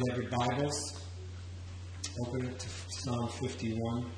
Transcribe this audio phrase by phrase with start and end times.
[0.00, 1.04] you have your Bibles,
[2.26, 4.10] open it to Psalm 51.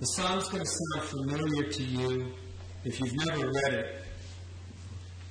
[0.00, 2.32] The Psalm's going to sound familiar to you
[2.84, 4.02] if you've never read it.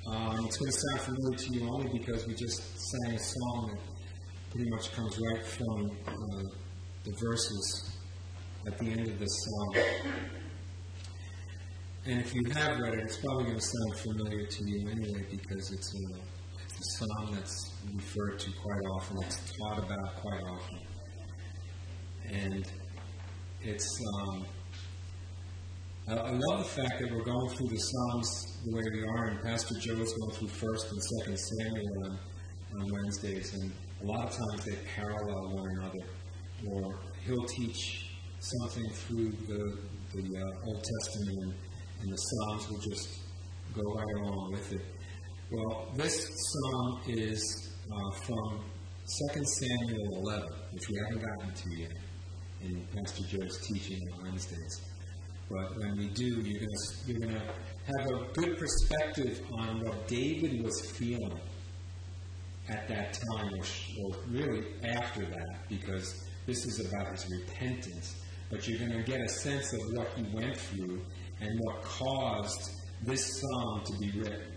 [0.08, 3.72] Um, it's going to sound familiar to you only because we just sang a song
[3.74, 6.44] that pretty much comes right from uh,
[7.04, 7.98] the verses
[8.66, 9.84] at the end of this song.
[12.06, 15.26] And if you have read it, it's probably going to sound familiar to you anyway
[15.30, 16.16] because it's a,
[16.64, 20.80] it's a song that's referred to quite often, it's taught about quite often.
[22.32, 22.72] And
[23.62, 24.46] it's, um,
[26.08, 29.26] I, I love the fact that we're going through the Psalms the way we are,
[29.26, 32.20] and Pastor Joe is going through 1st and 2nd Samuel on,
[32.82, 33.72] on Wednesdays, and
[34.04, 36.06] a lot of times they parallel one another,
[36.70, 39.78] or he'll teach something through the,
[40.14, 41.54] the uh, Old Testament and
[42.04, 43.20] and the Psalms will just
[43.74, 44.82] go right along with it.
[45.50, 48.64] Well, this psalm is uh, from
[49.34, 51.92] 2 Samuel 11, which we haven't gotten to yet
[52.62, 54.82] in Pastor Joe's teaching on Wednesdays.
[55.50, 56.70] But when we do, you're going
[57.06, 57.42] you're to
[57.86, 61.40] have a good perspective on what David was feeling
[62.70, 68.16] at that time, or, or really after that, because this is about his repentance.
[68.50, 71.02] But you're going to get a sense of what he went through
[71.42, 72.72] and what caused
[73.02, 74.53] this psalm to be written.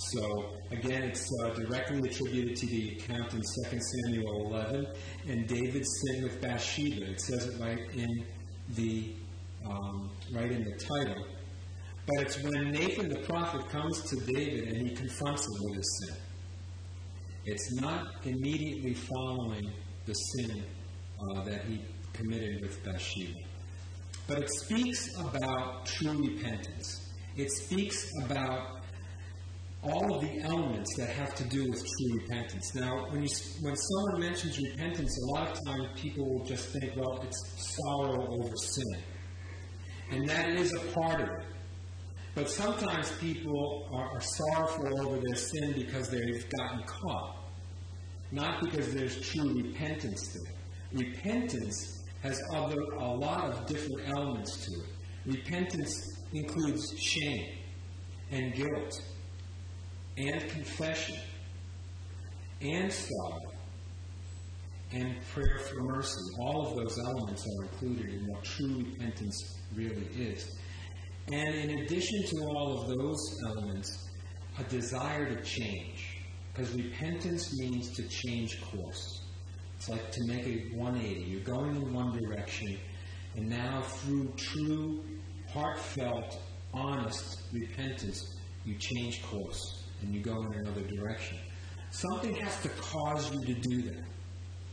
[0.00, 4.86] So, again, it's uh, directly attributed to the account in 2 Samuel 11
[5.28, 7.10] and David's sin with Bathsheba.
[7.10, 8.24] It says it right in
[8.70, 9.14] the
[9.68, 11.26] um, right in the title.
[12.06, 16.00] But it's when Nathan the prophet comes to David and he confronts him with his
[16.06, 16.16] sin.
[17.44, 19.70] It's not immediately following
[20.06, 20.64] the sin
[21.20, 21.84] uh, that he
[22.14, 23.38] committed with Bathsheba.
[24.26, 27.06] But it speaks about true repentance.
[27.36, 28.79] It speaks about
[29.82, 32.74] all of the elements that have to do with true repentance.
[32.74, 33.28] Now, when, you,
[33.62, 38.26] when someone mentions repentance, a lot of times people will just think, well, it's sorrow
[38.30, 38.98] over sin.
[40.10, 41.44] And that is a part of it.
[42.34, 47.36] But sometimes people are, are sorrowful over their sin because they've gotten caught,
[48.32, 50.52] not because there's true repentance there.
[50.92, 55.36] Repentance has other, a lot of different elements to it.
[55.38, 57.56] Repentance includes shame
[58.30, 59.00] and guilt
[60.28, 61.16] and confession
[62.60, 63.52] and sorrow
[64.92, 66.20] and prayer for mercy.
[66.38, 70.58] All of those elements are included in what true repentance really is.
[71.32, 74.10] And in addition to all of those elements,
[74.58, 76.18] a desire to change.
[76.52, 79.22] Because repentance means to change course.
[79.76, 81.20] It's like to make a 180.
[81.22, 82.76] You're going in one direction,
[83.36, 85.02] and now through true,
[85.48, 86.38] heartfelt,
[86.74, 91.38] honest repentance, you change course and you go in another direction.
[91.90, 94.04] Something has to cause you to do that.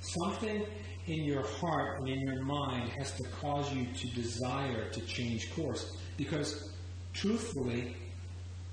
[0.01, 0.65] Something
[1.07, 5.53] in your heart and in your mind has to cause you to desire to change
[5.55, 5.97] course.
[6.17, 6.73] Because,
[7.13, 7.95] truthfully,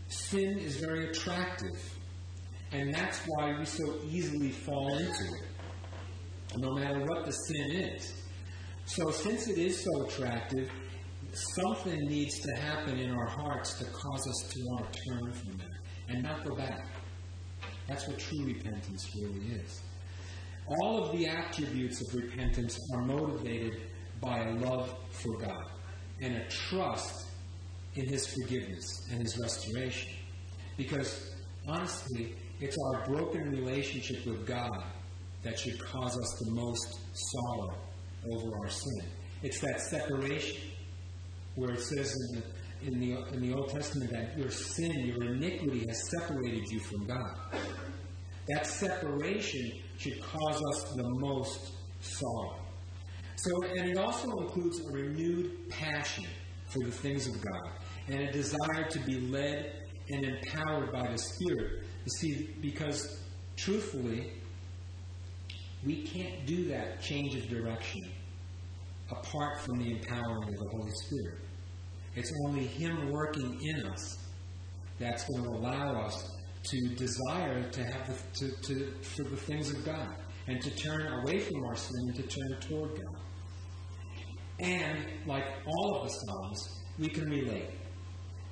[0.08, 1.98] sin is very attractive.
[2.72, 5.48] And that's why we so easily fall into it
[6.56, 8.12] no matter what the sin is.
[8.86, 10.70] So, since it is so attractive,
[11.32, 15.56] something needs to happen in our hearts to cause us to want to turn from
[15.56, 16.86] that and not go back.
[17.86, 19.80] That's what true repentance really is.
[20.66, 23.82] All of the attributes of repentance are motivated
[24.20, 25.70] by a love for God
[26.20, 27.26] and a trust
[27.94, 30.12] in His forgiveness and His restoration.
[30.76, 31.34] Because,
[31.68, 34.84] honestly, it's our broken relationship with God
[35.42, 37.74] that should cause us the most sorrow
[38.32, 39.04] over our sin.
[39.42, 40.70] It's that separation
[41.56, 42.46] where it says in the,
[42.86, 47.06] in the, in the Old Testament that your sin, your iniquity has separated you from
[47.06, 47.36] God.
[48.48, 52.56] That separation should cause us the most sorrow.
[53.36, 56.26] So, and it also includes a renewed passion
[56.66, 57.70] for the things of God
[58.08, 59.72] and a desire to be led
[60.10, 61.84] and empowered by the Spirit.
[62.04, 63.22] You see, because
[63.56, 64.32] truthfully,
[65.84, 68.02] we can't do that change of direction
[69.10, 71.43] apart from the empowering of the Holy Spirit.
[72.16, 74.18] It's only Him working in us
[74.98, 76.30] that's going to allow us
[76.64, 80.16] to desire to have the, to, to, for the things of God
[80.46, 83.20] and to turn away from our sin and to turn toward God.
[84.60, 87.70] And like all of the Psalms, we can relate.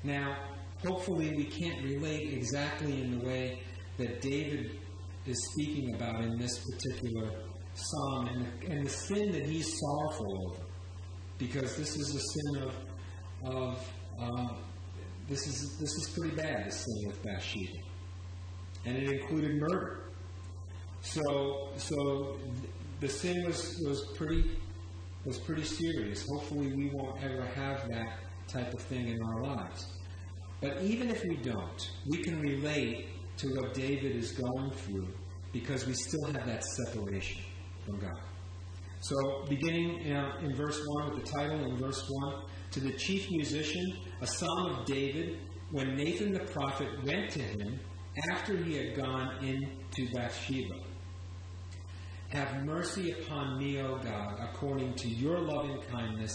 [0.03, 0.37] Now,
[0.85, 3.63] hopefully, we can't relate exactly in the way
[3.99, 4.79] that David
[5.27, 7.31] is speaking about in this particular
[7.75, 10.65] psalm and the, and the sin that he's sorrowful over.
[11.39, 12.75] Because this is a sin of,
[13.45, 14.57] of um,
[15.29, 17.79] this is this is pretty bad, This thing with Bathsheba.
[18.85, 20.01] And it included murder.
[21.03, 22.39] So, so
[23.01, 24.59] the sin was, was pretty
[25.25, 26.27] was pretty serious.
[26.29, 28.19] Hopefully, we won't ever have that
[28.49, 29.87] type of thing in our lives.
[30.61, 33.09] But even if we don't, we can relate
[33.39, 35.09] to what David is going through
[35.53, 37.43] because we still have that separation
[37.85, 38.21] from God.
[39.01, 42.35] So, beginning in, in verse 1 with the title in verse 1
[42.73, 45.39] to the chief musician, a psalm of David,
[45.71, 47.79] when Nathan the prophet went to him
[48.31, 50.75] after he had gone into Bathsheba.
[52.31, 56.33] Have mercy upon me, O God, according to your loving kindness,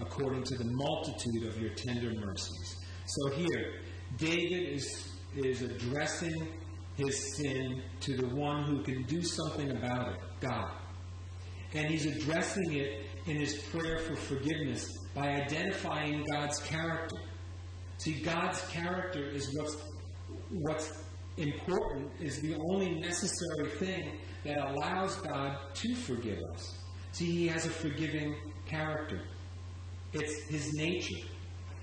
[0.00, 2.76] according to the multitude of your tender mercies.
[3.06, 3.80] So here,
[4.16, 6.52] David is, is addressing
[6.96, 10.70] his sin to the one who can do something about it, God.
[11.74, 17.16] And he's addressing it in his prayer for forgiveness by identifying God's character.
[17.98, 19.76] See, God's character is what's,
[20.50, 21.04] what's
[21.36, 26.78] important, is the only necessary thing that allows God to forgive us.
[27.12, 28.36] See, He has a forgiving
[28.66, 29.22] character,
[30.12, 31.26] it's His nature.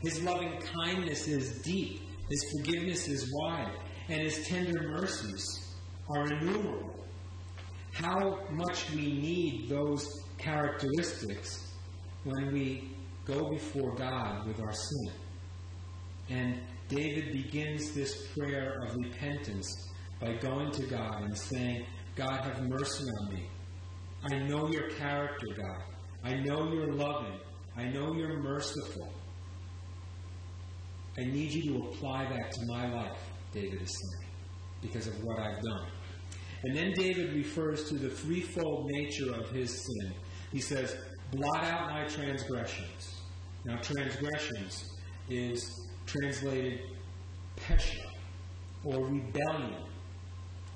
[0.01, 3.73] His loving kindness is deep, His forgiveness is wide,
[4.09, 5.75] and His tender mercies
[6.09, 6.95] are innumerable.
[7.93, 10.07] How much we need those
[10.37, 11.73] characteristics
[12.23, 12.91] when we
[13.27, 15.11] go before God with our sin.
[16.29, 19.69] And David begins this prayer of repentance
[20.19, 21.85] by going to God and saying,
[22.15, 23.49] God, have mercy on me.
[24.31, 25.83] I know your character, God.
[26.23, 27.39] I know you're loving.
[27.75, 29.09] I know you're merciful.
[31.19, 33.19] I need you to apply that to my life,
[33.53, 34.31] David is saying,
[34.81, 35.87] because of what I've done.
[36.63, 40.13] And then David refers to the threefold nature of his sin.
[40.51, 40.95] He says,
[41.31, 43.16] Blot out my transgressions.
[43.67, 44.91] Now, transgressions
[45.29, 46.79] is translated
[47.57, 47.99] pesha,
[48.85, 49.83] or rebellion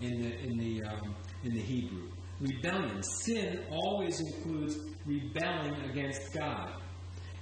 [0.02, 1.16] in the, in the, um,
[1.46, 2.10] in the Hebrew.
[2.42, 3.02] Rebellion.
[3.02, 6.74] Sin always includes rebelling against God.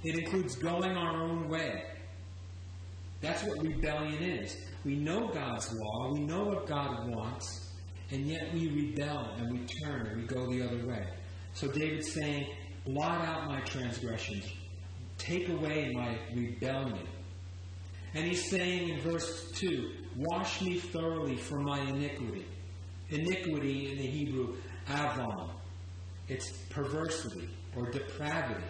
[0.04, 1.82] It includes going our own way.
[3.20, 4.56] That's what rebellion is.
[4.84, 7.72] We know God's law, we know what God wants,
[8.12, 11.08] and yet we rebel and we turn and we go the other way.
[11.54, 12.46] So David's saying,
[12.86, 14.46] blot out my transgressions,
[15.20, 17.06] take away my rebellion.
[18.14, 22.46] And he's saying in verse 2, wash me thoroughly from my iniquity.
[23.10, 24.56] Iniquity in the Hebrew,
[24.88, 25.50] avon.
[26.28, 28.64] It's perversity or depravity.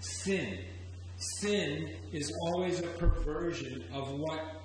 [0.00, 0.58] Sin.
[1.16, 4.62] Sin is always a perversion of what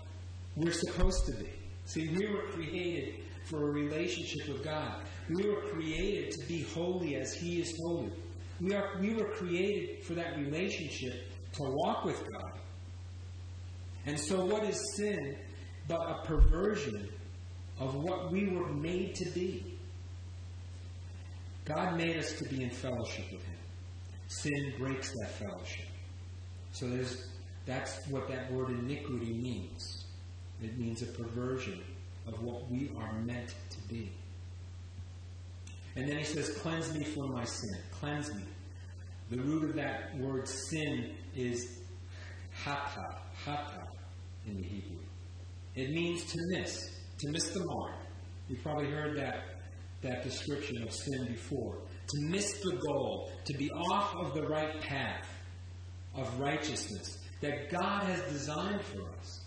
[0.55, 1.49] we're supposed to be.
[1.85, 3.15] See, we were created
[3.45, 5.03] for a relationship with God.
[5.29, 8.11] We were created to be holy as He is holy.
[8.61, 12.53] We, are, we were created for that relationship to walk with God.
[14.05, 15.37] And so, what is sin
[15.87, 17.09] but a perversion
[17.79, 19.77] of what we were made to be?
[21.65, 23.57] God made us to be in fellowship with Him.
[24.27, 25.87] Sin breaks that fellowship.
[26.71, 26.87] So
[27.65, 30.05] that's what that word iniquity means.
[30.61, 31.81] It means a perversion
[32.27, 34.11] of what we are meant to be.
[35.95, 37.79] And then he says, Cleanse me from my sin.
[37.91, 38.43] Cleanse me.
[39.31, 41.79] The root of that word sin is
[42.51, 43.87] hata, hata
[44.45, 44.99] in the Hebrew.
[45.75, 47.95] It means to miss, to miss the mark.
[48.47, 49.43] You've probably heard that,
[50.01, 51.77] that description of sin before.
[51.77, 55.27] To miss the goal, to be off of the right path
[56.15, 59.45] of righteousness that God has designed for us.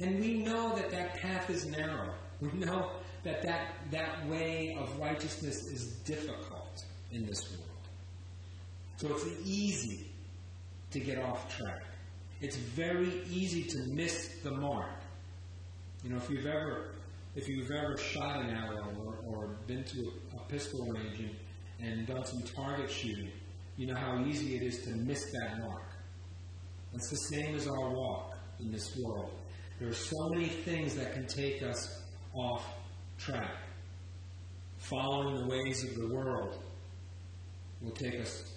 [0.00, 2.14] And we know that that path is narrow.
[2.40, 2.92] We know
[3.24, 7.70] that that, that way of righteousness is difficult in this world.
[8.96, 10.10] So it's easy
[10.90, 11.82] to get off track.
[12.40, 15.00] It's very easy to miss the mark.
[16.02, 16.90] You know, if you've ever
[17.34, 21.34] if you've ever shot an arrow or, or been to a, pistol range and,
[21.80, 23.32] and done some target shooting,
[23.76, 25.90] you know how easy it is to miss that mark.
[26.92, 29.32] It's the same as our walk in this world.
[29.80, 32.02] There are so many things that can take us
[32.34, 32.64] off
[33.18, 33.56] track.
[34.78, 36.58] Following the ways of the world
[37.80, 38.52] will take us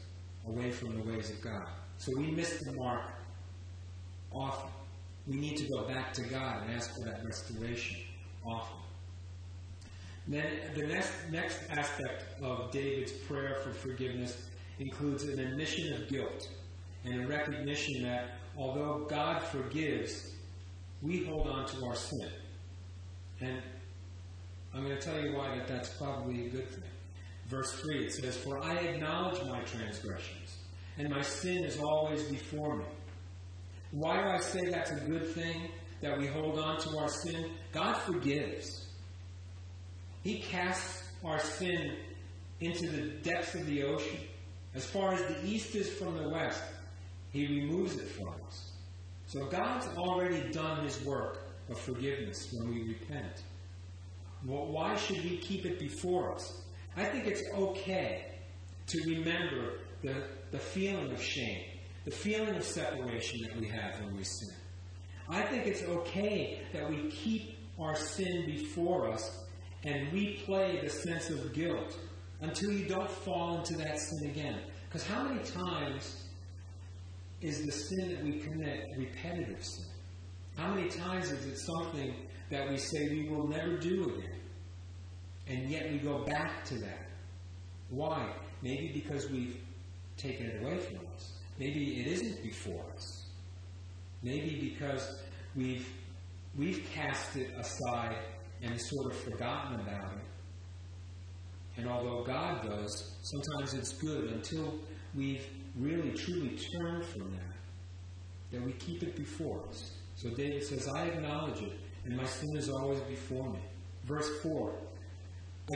[0.48, 1.68] away from the ways of God.
[1.98, 3.04] So we miss the mark
[4.32, 4.70] often.
[5.26, 7.98] We need to go back to God and ask for that restoration
[8.46, 8.78] often.
[10.28, 10.46] Then
[10.76, 14.50] the next, next aspect of David's prayer for forgiveness
[14.80, 16.50] includes an admission of guilt
[17.06, 20.32] and a recognition that although God forgives,
[21.02, 22.30] we hold on to our sin.
[23.40, 23.62] And
[24.78, 26.84] I'm going to tell you why that that's probably a good thing.
[27.48, 30.58] Verse 3, it says, For I acknowledge my transgressions,
[31.00, 32.86] and my sin is always before me.
[33.90, 37.54] Why do I say that's a good thing, that we hold on to our sin?
[37.72, 38.86] God forgives.
[40.22, 41.98] He casts our sin
[42.60, 44.20] into the depths of the ocean,
[44.76, 46.62] as far as the east is from the west,
[47.32, 48.74] He removes it from us.
[49.26, 53.42] So God's already done His work of forgiveness when we repent.
[54.46, 56.62] Well, why should we keep it before us?
[56.96, 58.34] I think it's okay
[58.88, 61.64] to remember the, the feeling of shame,
[62.06, 64.56] the feeling of separation that we have when we sin.
[65.30, 69.46] I think it's okay that we keep our sin before us
[69.84, 71.98] and replay the sense of guilt
[72.42, 74.60] until you don't fall into that sin again.
[74.88, 76.24] Because how many times
[77.42, 79.86] is the sin that we commit repetitive sin?
[80.56, 82.16] How many times is it something
[82.50, 84.40] that we say we will never do again?
[85.48, 87.08] And yet we go back to that.
[87.90, 88.34] Why?
[88.62, 89.58] Maybe because we've
[90.18, 91.34] taken it away from us.
[91.58, 93.26] Maybe it isn't before us.
[94.24, 95.22] Maybe because
[95.56, 95.88] we've
[96.58, 98.18] we've cast it aside
[98.62, 100.26] and sort of forgotten about it.
[101.78, 104.74] And although God does, sometimes it's good until
[105.14, 107.56] we've really truly turned from that,
[108.52, 109.92] that we keep it before us.
[110.16, 111.74] So David says, I acknowledge it,
[112.08, 113.60] and my sin is always before me.
[114.06, 114.74] Verse 4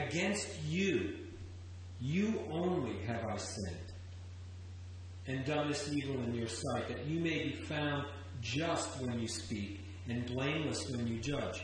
[0.00, 1.16] Against you,
[2.00, 3.92] you only have I sinned,
[5.26, 8.06] and done this evil in your sight, that you may be found
[8.40, 11.62] just when you speak, and blameless when you judge.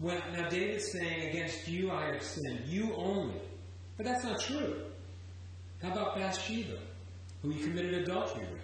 [0.00, 3.40] Well, now David's saying, Against you I have sinned, you only.
[3.98, 4.86] But that's not true.
[5.82, 6.78] How about Bathsheba,
[7.42, 8.62] who he committed adultery with?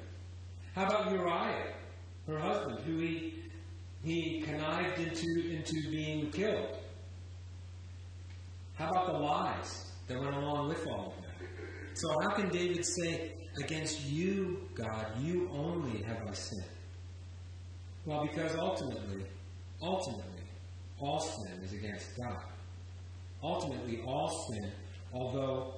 [0.75, 1.75] How about Uriah,
[2.27, 3.35] her husband, who he,
[4.03, 6.79] he connived into, into being killed?
[8.75, 11.49] How about the lies that went along with all of that?
[11.95, 13.33] So, how can David say,
[13.65, 16.71] Against you, God, you only have I sinned?
[18.05, 19.25] Well, because ultimately,
[19.83, 20.43] ultimately,
[21.01, 22.45] all sin is against God.
[23.43, 24.71] Ultimately, all sin,
[25.13, 25.75] although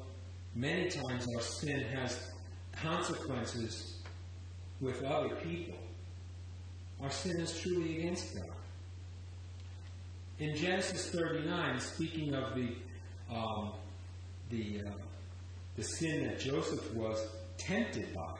[0.54, 2.32] many times our sin has
[2.72, 4.02] consequences
[4.80, 5.78] with other people,
[7.02, 8.50] our sin is truly against God.
[10.38, 12.74] In Genesis 39, speaking of the
[13.34, 13.72] um,
[14.50, 14.92] the uh,
[15.76, 17.28] the sin that Joseph was
[17.58, 18.34] tempted by,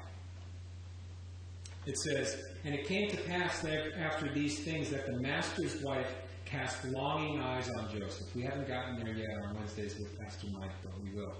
[1.87, 6.12] it says, "And it came to pass that after these things that the master's wife
[6.50, 8.35] cast longing eyes on Joseph.
[8.35, 11.33] We haven't gotten there yet on Wednesdays with Pastor Mike, but we will.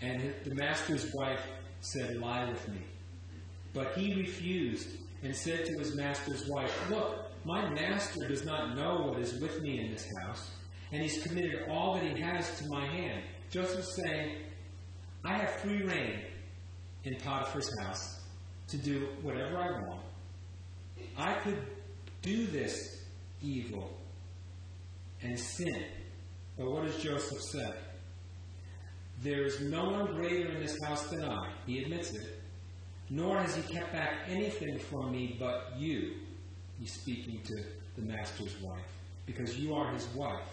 [0.00, 1.40] And the master's wife
[1.80, 2.82] said, Lie with me.
[3.72, 4.88] But he refused
[5.26, 9.60] and said to his master's wife, Look, my master does not know what is with
[9.60, 10.52] me in this house,
[10.92, 13.24] and he's committed all that he has to my hand.
[13.50, 14.36] Joseph saying,
[15.24, 16.20] I have free reign
[17.02, 18.20] in Potiphar's house
[18.68, 20.02] to do whatever I want.
[21.18, 21.58] I could
[22.22, 23.02] do this
[23.42, 23.90] evil
[25.22, 25.86] and sin.
[26.56, 27.72] But what does Joseph say?
[29.22, 31.50] There is no one greater in this house than I.
[31.66, 32.35] He admits it.
[33.08, 36.14] Nor has he kept back anything from me but you.
[36.78, 37.62] He's speaking to
[37.96, 38.80] the master's wife.
[39.26, 40.48] Because you are his wife.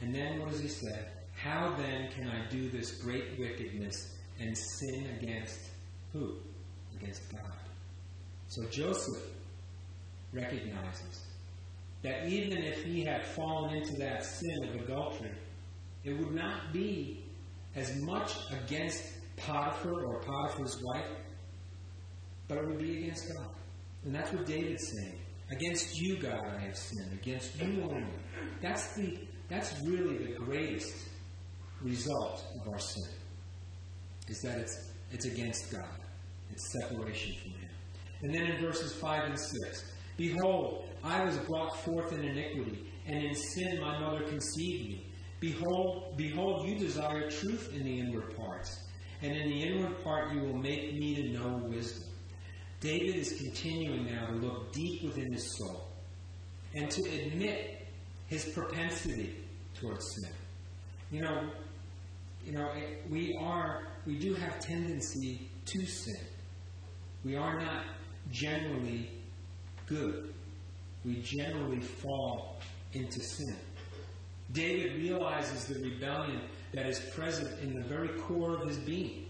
[0.00, 1.06] And then what does he say?
[1.34, 5.60] How then can I do this great wickedness and sin against
[6.12, 6.36] who?
[7.00, 7.52] Against God.
[8.48, 9.22] So Joseph
[10.32, 11.26] recognizes
[12.02, 15.32] that even if he had fallen into that sin of adultery,
[16.04, 17.24] it would not be
[17.74, 19.04] as much against
[19.38, 21.06] Potiphar or Potiphar's wife,
[22.46, 23.50] but it would be against God.
[24.04, 25.18] And that's what David's saying.
[25.50, 27.12] Against you, God, I have sinned.
[27.12, 28.04] Against you only.
[28.60, 29.18] That's the
[29.48, 30.94] that's really the greatest
[31.82, 33.08] result of our sin.
[34.28, 36.00] Is that it's it's against God.
[36.50, 37.70] It's separation from Him.
[38.22, 43.22] And then in verses five and six, Behold, I was brought forth in iniquity, and
[43.22, 45.06] in sin my mother conceived me.
[45.38, 48.87] Behold, behold, you desire truth in the inward parts,
[49.22, 52.08] and in the inward part you will make me to know wisdom.
[52.80, 55.88] David is continuing now to look deep within his soul
[56.74, 57.86] and to admit
[58.28, 59.34] his propensity
[59.74, 60.32] towards sin.
[61.10, 61.50] You know,
[62.44, 62.70] you know,
[63.10, 66.24] we are we do have tendency to sin.
[67.24, 67.84] We are not
[68.30, 69.10] generally
[69.86, 70.32] good
[71.04, 72.58] we generally fall
[72.92, 73.56] into sin.
[74.52, 76.40] David realizes the rebellion
[76.72, 79.26] that is present in the very core of his being.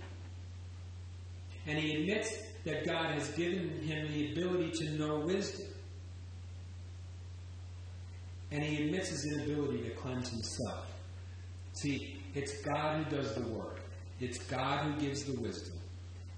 [1.66, 2.30] And he admits
[2.64, 5.66] that God has given him the ability to know wisdom.
[8.50, 10.86] And he admits his inability to cleanse himself.
[11.74, 13.80] See, it's God who does the work.
[14.20, 15.78] It's God who gives the wisdom.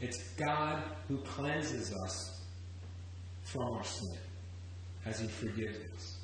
[0.00, 2.42] It's God who cleanses us
[3.44, 4.18] from our sin
[5.06, 6.18] as he forgives us.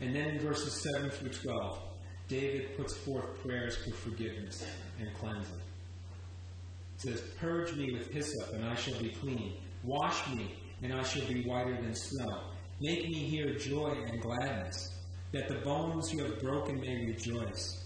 [0.00, 1.85] And then in verses 7 through 12,
[2.28, 4.66] David puts forth prayers for forgiveness
[4.98, 5.60] and cleansing.
[6.96, 9.54] It says, Purge me with hyssop, and I shall be clean.
[9.84, 12.40] Wash me, and I shall be whiter than snow.
[12.80, 14.98] Make me hear joy and gladness,
[15.32, 17.84] that the bones you have broken may rejoice.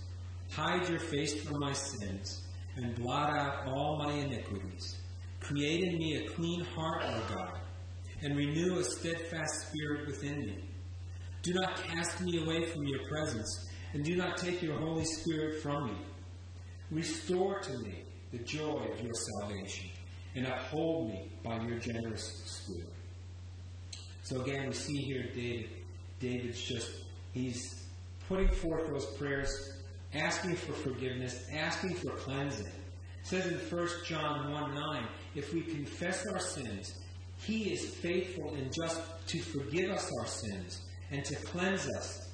[0.50, 2.42] Hide your face from my sins,
[2.76, 4.96] and blot out all my iniquities.
[5.40, 7.60] Create in me a clean heart, O God,
[8.22, 10.64] and renew a steadfast spirit within me.
[11.42, 15.62] Do not cast me away from your presence, and do not take your Holy Spirit
[15.62, 15.98] from me.
[16.90, 19.90] Restore to me the joy of your salvation,
[20.36, 22.92] and uphold me by your generous spirit.
[24.22, 25.70] So again, we see here David.
[26.20, 26.90] David's just,
[27.32, 27.86] he's
[28.28, 29.50] putting forth those prayers,
[30.14, 32.66] asking for forgiveness, asking for cleansing.
[32.66, 35.04] It says in 1 John 1 9,
[35.34, 36.94] if we confess our sins,
[37.38, 42.29] he is faithful and just to forgive us our sins and to cleanse us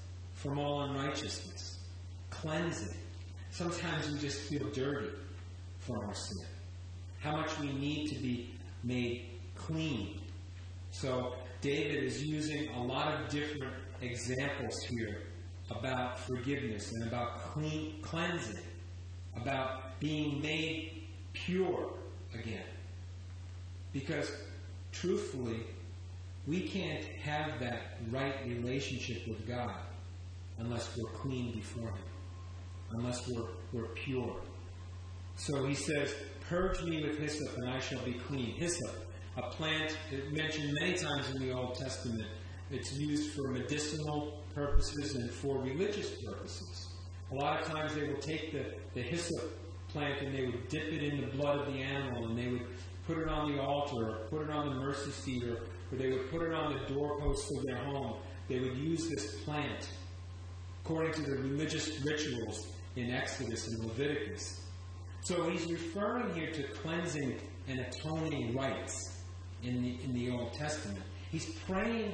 [0.47, 1.79] from all unrighteousness.
[2.31, 2.97] Cleansing.
[3.51, 5.11] Sometimes we just feel dirty
[5.81, 6.47] from our sin.
[7.21, 8.51] How much we need to be
[8.85, 9.27] made
[9.57, 10.21] clean.
[10.91, 15.23] So David is using a lot of different examples here
[15.71, 18.63] about forgiveness and about clean cleansing,
[19.37, 21.91] about being made pure
[22.35, 22.63] again.
[23.93, 24.31] Because
[24.93, 25.65] truthfully,
[26.47, 29.75] we can't have that right relationship with God
[30.59, 32.05] unless we're clean before Him,
[32.93, 34.37] unless we're, we're pure.
[35.37, 36.15] So he says,
[36.49, 38.55] Purge me with hyssop, and I shall be clean.
[38.55, 39.97] Hyssop, a plant
[40.31, 42.29] mentioned many times in the Old Testament.
[42.71, 46.95] It's used for medicinal purposes and for religious purposes.
[47.33, 49.59] A lot of times they will take the, the hyssop
[49.89, 52.67] plant and they would dip it in the blood of the animal and they would
[53.07, 56.11] put it on the altar or put it on the mercy seat or, or they
[56.11, 58.17] would put it on the doorposts of their home.
[58.49, 59.89] They would use this plant
[60.87, 64.61] according to the religious rituals in Exodus and Leviticus.
[65.23, 69.21] So he's referring here to cleansing and atoning rites
[69.65, 71.03] in the, in the Old Testament.
[71.33, 72.13] He's praying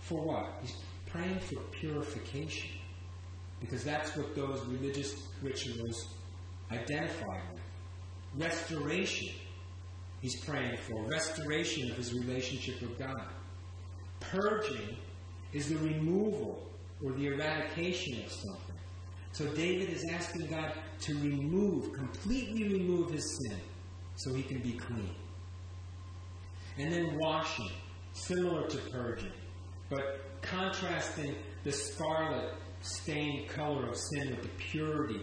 [0.00, 0.58] for what?
[0.60, 2.68] He's praying for purification.
[3.58, 6.06] Because that's what those religious rituals
[6.70, 7.62] identify with.
[8.36, 9.34] Restoration.
[10.20, 13.28] He's praying for restoration of his relationship with God.
[14.20, 14.98] Purging
[15.54, 16.70] is the removal
[17.02, 18.76] or the eradication of something.
[19.32, 23.60] So David is asking God to remove, completely remove his sin
[24.16, 25.14] so he can be clean.
[26.78, 27.70] And then washing,
[28.12, 29.32] similar to purging,
[29.88, 35.20] but contrasting the scarlet stained color of sin with the purity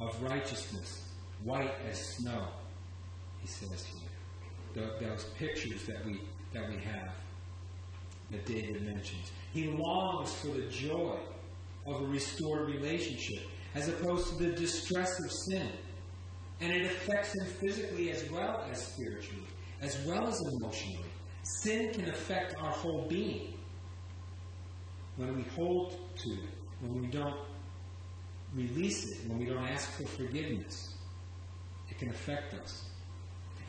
[0.00, 1.08] of righteousness,
[1.44, 2.48] white as snow,
[3.40, 4.10] he says here.
[4.74, 6.20] The, those pictures that we,
[6.52, 7.14] that we have
[8.30, 9.30] that David mentions.
[9.56, 11.18] He longs for the joy
[11.86, 13.42] of a restored relationship
[13.74, 15.70] as opposed to the distress of sin.
[16.60, 19.46] And it affects him physically as well as spiritually,
[19.80, 21.08] as well as emotionally.
[21.42, 23.54] Sin can affect our whole being
[25.16, 26.50] when we hold to it,
[26.82, 27.40] when we don't
[28.54, 30.96] release it, when we don't ask for forgiveness.
[31.88, 32.90] It can affect us.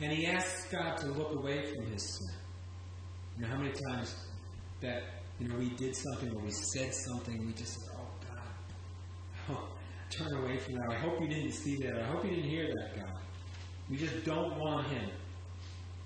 [0.02, 2.36] And he asks God to look away from his sin.
[3.38, 4.14] You know how many times
[4.82, 9.56] that you know we did something or we said something, we just said, "Oh God,
[9.56, 9.68] oh,
[10.10, 10.90] turn away from that.
[10.90, 12.00] I hope you didn't see that.
[12.00, 13.18] I hope you didn't hear that, God."
[13.90, 15.10] We just don't want Him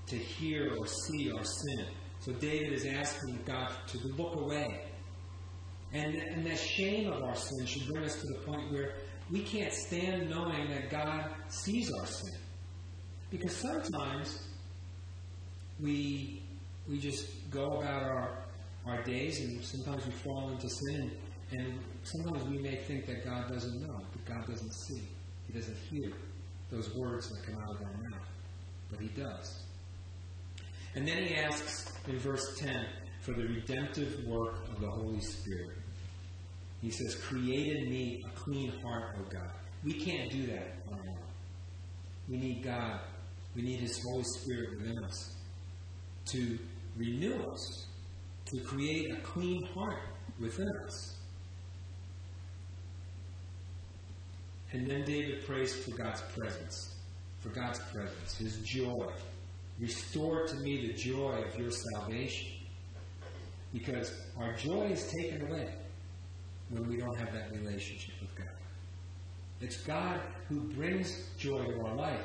[0.07, 1.87] to hear or see our sin.
[2.21, 4.85] So David is asking God to look away.
[5.93, 8.95] And, and that shame of our sin should bring us to the point where
[9.31, 12.39] we can't stand knowing that God sees our sin.
[13.31, 14.49] Because sometimes
[15.81, 16.43] we,
[16.89, 18.45] we just go about our,
[18.87, 21.13] our days and sometimes we fall into sin
[21.53, 25.03] and sometimes we may think that God doesn't know, that God doesn't see.
[25.47, 26.13] He doesn't hear
[26.71, 28.29] those words that come out of our mouth.
[28.91, 29.65] But He does.
[30.95, 32.87] And then He asks in verse 10
[33.21, 35.77] for the redemptive work of the Holy Spirit.
[36.81, 39.51] He says, Create in me a clean heart, O God.
[39.85, 41.19] We can't do that on our own.
[42.29, 43.01] We need God.
[43.55, 45.37] We need His Holy Spirit within us
[46.27, 46.59] to
[46.97, 47.87] renew us,
[48.53, 49.99] to create a clean heart
[50.39, 51.17] within us.
[54.73, 56.95] And then David prays for God's presence,
[57.41, 59.07] for God's presence, His joy.
[59.79, 62.53] Restore to me the joy of your salvation.
[63.73, 65.75] Because our joy is taken away
[66.71, 68.55] when we don't have that relationship with God.
[69.61, 72.25] It's God who brings joy to our life.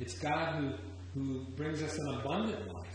[0.00, 0.72] It's God who,
[1.14, 2.89] who brings us an abundant life.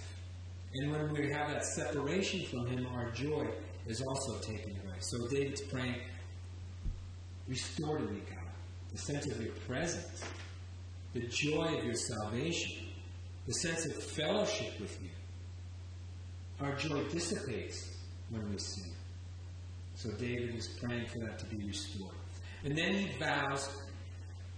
[0.78, 3.48] And when we have that separation from Him, our joy
[3.88, 4.96] is also taken away.
[5.00, 6.02] So David's praying,
[7.48, 8.44] Restore to me, God,
[8.92, 10.24] the sense of your presence,
[11.14, 12.88] the joy of your salvation,
[13.46, 15.10] the sense of fellowship with you.
[16.60, 17.98] Our joy dissipates
[18.30, 18.92] when we sin.
[19.96, 22.16] So David is praying for that to be restored.
[22.64, 23.70] And then he vows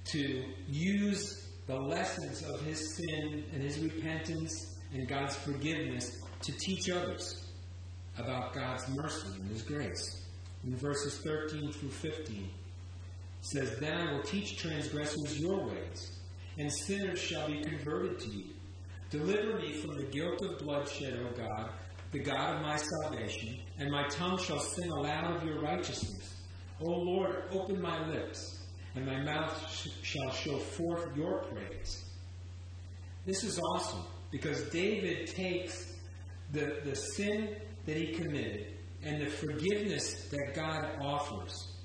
[0.06, 6.90] to use the lessons of his sin and his repentance and God's forgiveness to teach
[6.90, 7.46] others
[8.18, 10.26] about God's mercy and his grace.
[10.64, 12.50] In verses 13 through 15,
[13.42, 16.20] says, Then I will teach transgressors your ways,
[16.58, 18.46] and sinners shall be converted to you.
[19.10, 21.70] Deliver me from the guilt of bloodshed, O God,
[22.12, 26.36] the God of my salvation, and my tongue shall sing aloud of your righteousness.
[26.82, 32.04] O Lord, open my lips, and my mouth sh- shall show forth your praise.
[33.26, 35.94] This is awesome because David takes
[36.52, 41.76] the, the sin that he committed and the forgiveness that God offers.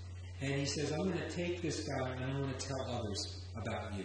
[0.41, 3.45] And he says, I'm going to take this, God, and I'm going to tell others
[3.57, 4.05] about you.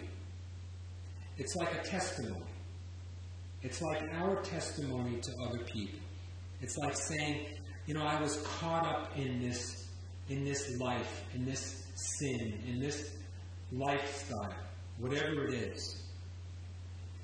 [1.36, 2.44] It's like a testimony.
[3.62, 5.98] It's like our testimony to other people.
[6.60, 7.46] It's like saying,
[7.86, 9.88] you know, I was caught up in this
[10.28, 13.16] in this life, in this sin, in this
[13.72, 14.54] lifestyle,
[14.98, 16.07] whatever it is.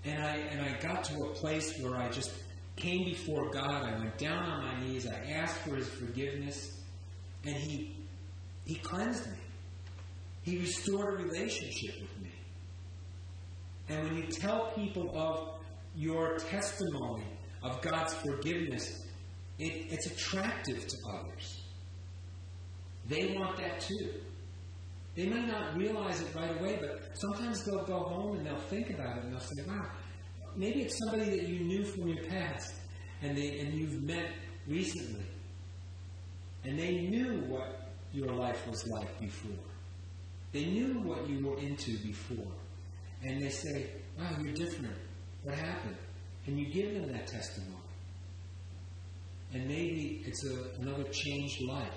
[0.04, 2.32] And I and I got to a place where I just
[2.76, 6.80] came before God, I went down on my knees, I asked for his forgiveness,
[7.44, 7.96] and he
[8.64, 9.38] he cleansed me.
[10.42, 12.30] He restored a relationship with me.
[13.88, 15.60] And when you tell people of
[15.94, 17.24] your testimony
[17.62, 19.06] of God's forgiveness,
[19.58, 21.62] it, it's attractive to others.
[23.08, 24.20] They want that too.
[25.14, 28.90] They may not realize it right away, but sometimes they'll go home and they'll think
[28.90, 29.86] about it and they'll say, wow,
[30.56, 32.74] maybe it's somebody that you knew from your past
[33.22, 34.30] and, they, and you've met
[34.66, 35.24] recently.
[36.64, 39.64] And they knew what your life was like before.
[40.52, 42.52] They knew what you were into before.
[43.22, 44.94] And they say, wow, you're different.
[45.42, 45.96] What happened?
[46.46, 47.76] And you give them that testimony.
[49.52, 51.94] And maybe it's a, another changed life.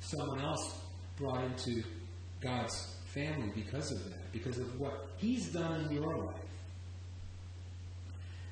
[0.00, 0.80] Someone else
[1.16, 1.82] brought into
[2.40, 6.36] God's family because of that, because of what He's done in your life.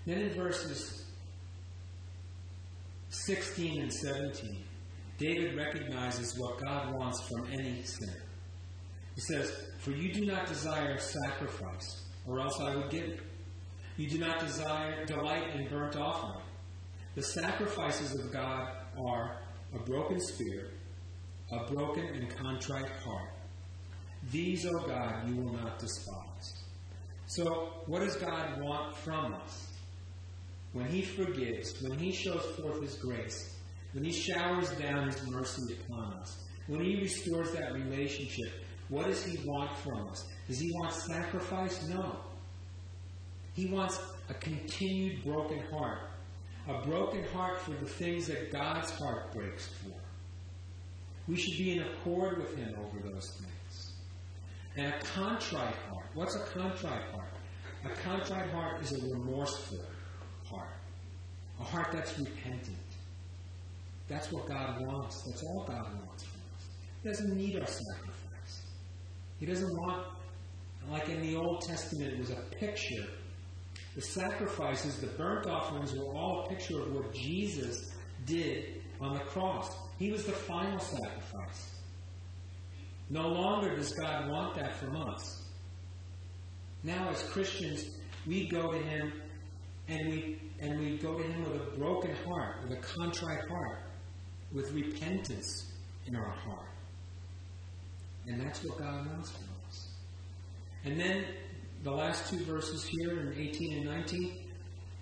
[0.07, 1.05] Then in verses
[3.11, 4.65] 16 and 17,
[5.19, 8.23] David recognizes what God wants from any sinner.
[9.15, 13.21] He says, For you do not desire sacrifice, or else I would give it.
[13.97, 16.45] You do not desire delight in burnt offering.
[17.17, 19.41] The sacrifices of God are
[19.75, 20.73] a broken spirit,
[21.51, 23.31] a broken and contrite heart.
[24.31, 26.65] These, O oh God, you will not despise.
[27.27, 29.73] So, what does God want from us?
[30.73, 33.57] When He forgives, when He shows forth His grace,
[33.93, 38.53] when He showers down His mercy upon us, when He restores that relationship,
[38.89, 40.27] what does He want from us?
[40.47, 41.87] Does He want sacrifice?
[41.89, 42.17] No.
[43.55, 46.11] He wants a continued broken heart.
[46.69, 49.97] A broken heart for the things that God's heart breaks for.
[51.27, 53.48] We should be in accord with Him over those things.
[54.77, 56.07] And a contrite heart.
[56.15, 57.33] What's a contrite heart?
[57.85, 59.85] A contrite heart is a remorseful
[60.47, 60.75] heart.
[61.61, 62.77] A heart that's repentant.
[64.09, 65.23] That's what God wants.
[65.23, 66.67] That's all God wants from us.
[67.03, 68.63] He doesn't need our sacrifice.
[69.39, 70.07] He doesn't want,
[70.91, 73.07] like in the Old Testament, it was a picture.
[73.95, 77.93] The sacrifices, the burnt offerings, were all a picture of what Jesus
[78.27, 79.75] did on the cross.
[79.99, 81.78] He was the final sacrifice.
[83.11, 85.45] No longer does God want that from us.
[86.83, 87.89] Now, as Christians,
[88.27, 89.13] we go to Him
[89.89, 93.83] and we and we go to Him with a broken heart, with a contrite heart,
[94.53, 95.73] with repentance
[96.07, 96.69] in our heart.
[98.27, 99.89] And that's what God wants from us.
[100.85, 101.25] And then
[101.83, 104.49] the last two verses here in 18 and 19,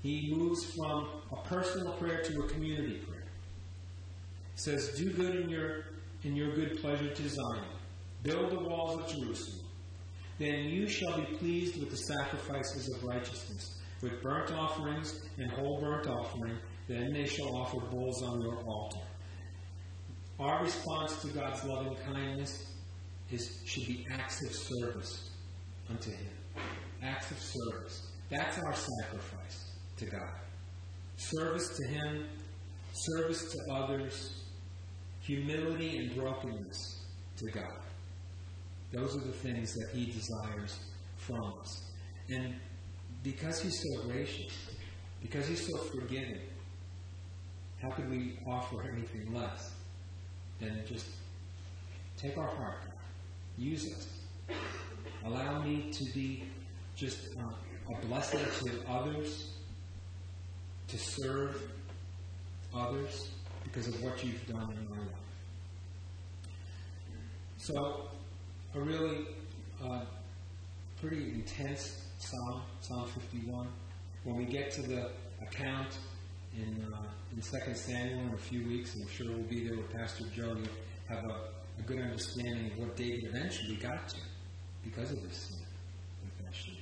[0.03, 3.25] he moves from a personal prayer to a community prayer.
[4.55, 5.85] He says, Do good in your
[6.23, 7.76] in your good pleasure to Zion.
[8.27, 9.67] Build the walls of Jerusalem.
[10.39, 15.81] Then you shall be pleased with the sacrifices of righteousness, with burnt offerings and whole
[15.81, 16.59] burnt offering.
[16.89, 19.07] Then they shall offer bulls on your altar.
[20.41, 22.73] Our response to God's loving kindness
[23.31, 25.31] is should be acts of service
[25.89, 26.33] unto Him.
[27.03, 28.11] Acts of service.
[28.29, 30.35] That's our sacrifice to God.
[31.17, 32.27] Service to Him,
[32.93, 34.43] service to others,
[35.21, 37.05] humility and brokenness
[37.37, 37.86] to God.
[38.97, 40.79] Those are the things that He desires
[41.17, 41.91] from us.
[42.31, 42.55] And
[43.23, 44.53] because He's so gracious,
[45.21, 46.41] because He's so forgiving,
[47.83, 49.73] how could we offer anything less
[50.61, 51.07] than just
[52.17, 52.81] take our heart,
[53.59, 54.09] use us.
[55.25, 56.45] Allow me to be
[56.95, 59.51] just uh, a blessing to others,
[60.89, 61.71] to serve
[62.75, 63.31] others
[63.65, 65.09] because of what you've done in my life.
[67.59, 68.09] So,
[68.77, 69.27] a really
[69.83, 70.05] uh,
[71.01, 73.69] pretty intense psalm, Psalm 51.
[74.25, 75.11] When we get to the
[75.41, 75.99] account
[76.55, 79.91] in, uh, in 2 Samuel in a few weeks, I'm sure we'll be there with
[79.91, 80.57] Pastor Joe.
[80.57, 80.69] You'll
[81.09, 84.17] have a, a good understanding of what David eventually got to
[84.85, 85.61] because of this sin
[86.23, 86.77] with Bathsheba.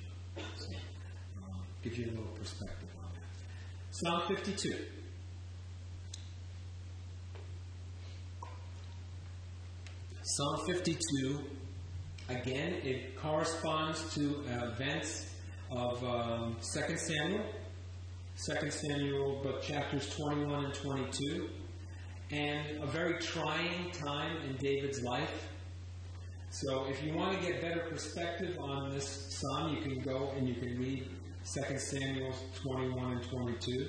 [0.56, 0.76] So,
[1.42, 3.22] uh, gives you a little perspective on that.
[3.90, 4.86] Psalm 52.
[10.22, 11.44] Psalm 52,
[12.28, 15.34] again, it corresponds to events
[15.70, 17.44] of um, 2 Samuel,
[18.60, 21.48] 2 Samuel, but chapters 21 and 22,
[22.30, 25.48] and a very trying time in David's life.
[26.50, 30.48] So, if you want to get better perspective on this psalm, you can go and
[30.48, 31.08] you can read
[31.52, 32.32] 2 Samuel
[32.62, 33.88] 21 and 22.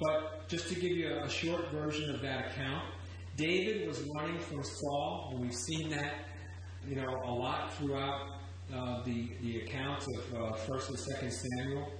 [0.00, 2.84] But just to give you a short version of that account,
[3.36, 6.14] David was running from Saul, and we've seen that,
[6.88, 8.28] you know, a lot throughout
[8.74, 11.92] uh, the the accounts of uh, First and Second Samuel.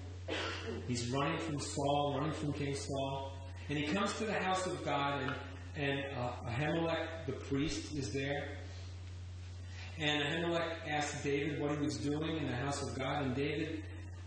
[0.88, 3.32] He's running from Saul, running from King Saul,
[3.68, 5.34] and he comes to the house of God, and
[5.76, 8.58] and uh, Ahimelech the priest is there.
[9.98, 13.82] And Ahimelech asks David what he was doing in the house of God, and David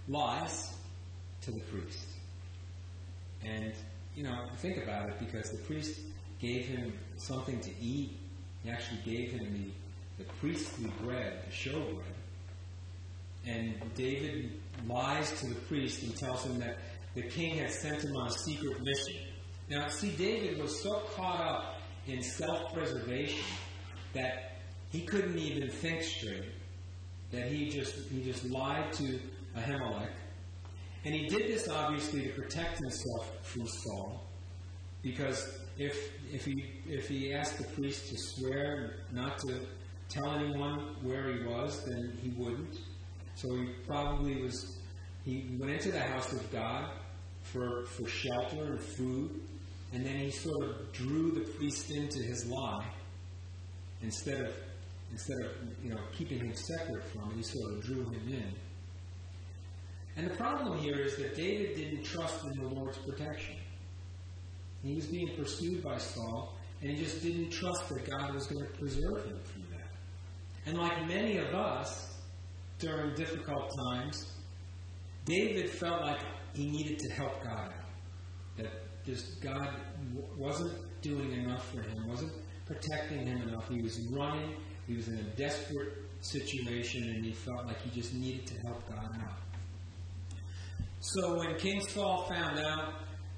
[0.07, 0.73] lies
[1.41, 2.07] to the priest.
[3.43, 3.73] And
[4.15, 5.99] you know, think about it, because the priest
[6.39, 8.17] gave him something to eat.
[8.63, 9.71] He actually gave him the,
[10.17, 12.15] the priestly bread, the show bread.
[13.45, 16.79] And David lies to the priest and tells him that
[17.13, 19.21] the king had sent him on a secret mission.
[19.69, 21.75] Now, see, David was so caught up
[22.07, 23.43] in self preservation
[24.13, 24.57] that
[24.91, 26.45] he couldn't even think straight.
[27.31, 29.19] That he just he just lied to
[29.57, 30.11] Ahimelech.
[31.03, 34.23] And he did this obviously to protect himself from Saul,
[35.01, 39.59] because if if he if he asked the priest to swear not to
[40.09, 42.79] tell anyone where he was, then he wouldn't.
[43.35, 44.77] So he probably was.
[45.25, 46.91] He went into the house of God
[47.43, 49.41] for for shelter and food,
[49.93, 52.85] and then he sort of drew the priest into his lie
[54.01, 54.53] instead of
[55.11, 55.51] instead of
[55.83, 57.37] you know keeping him separate from it.
[57.37, 58.53] He sort of drew him in.
[60.17, 63.57] And the problem here is that David didn't trust in the Lord's protection.
[64.81, 68.65] He was being pursued by Saul, and he just didn't trust that God was going
[68.65, 69.39] to preserve him.
[70.65, 72.17] And like many of us
[72.79, 74.33] during difficult times,
[75.25, 76.21] David felt like
[76.53, 77.89] he needed to help God out.
[78.57, 78.71] That
[79.05, 79.69] just God
[80.37, 82.33] wasn't doing enough for him, wasn't
[82.65, 83.67] protecting him enough.
[83.69, 84.55] He was running,
[84.87, 88.87] he was in a desperate situation, and he felt like he just needed to help
[88.89, 89.37] God out.
[90.99, 92.93] So when King Saul found out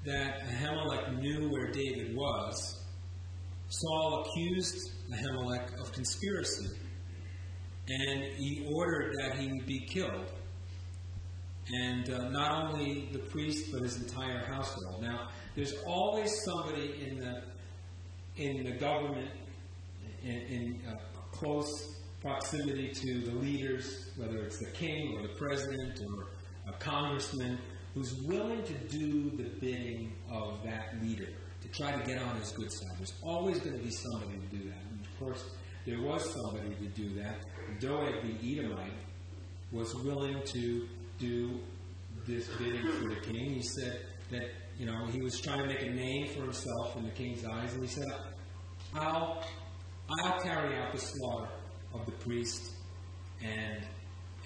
[0.06, 2.86] that Ahimelech knew where David was,
[3.68, 6.68] Saul accused Ahimelech of conspiracy,
[7.88, 10.26] and he ordered that he be killed.
[11.70, 15.02] And uh, not only the priest, but his entire household.
[15.02, 17.42] Now, there's always somebody in the
[18.36, 19.30] in the government
[20.22, 20.94] in, in uh,
[21.32, 26.28] close proximity to the leaders, whether it's the king or the president or
[26.72, 27.58] a congressman,
[27.94, 31.28] who's willing to do the bidding of that leader,
[31.62, 32.90] to try to get on his good side.
[32.98, 34.82] There's always going to be somebody to do that.
[34.90, 35.44] And of course,
[35.86, 37.40] there was somebody to do that.
[37.80, 38.92] Doeg the Edomite
[39.72, 40.88] was willing to
[41.18, 41.60] do
[42.26, 43.54] this bidding for the king.
[43.54, 47.04] He said that, you know, he was trying to make a name for himself in
[47.04, 48.04] the king's eyes, and he said,
[48.94, 49.44] I'll,
[50.10, 51.50] I'll carry out the slaughter
[51.94, 52.72] of the priest
[53.42, 53.82] and,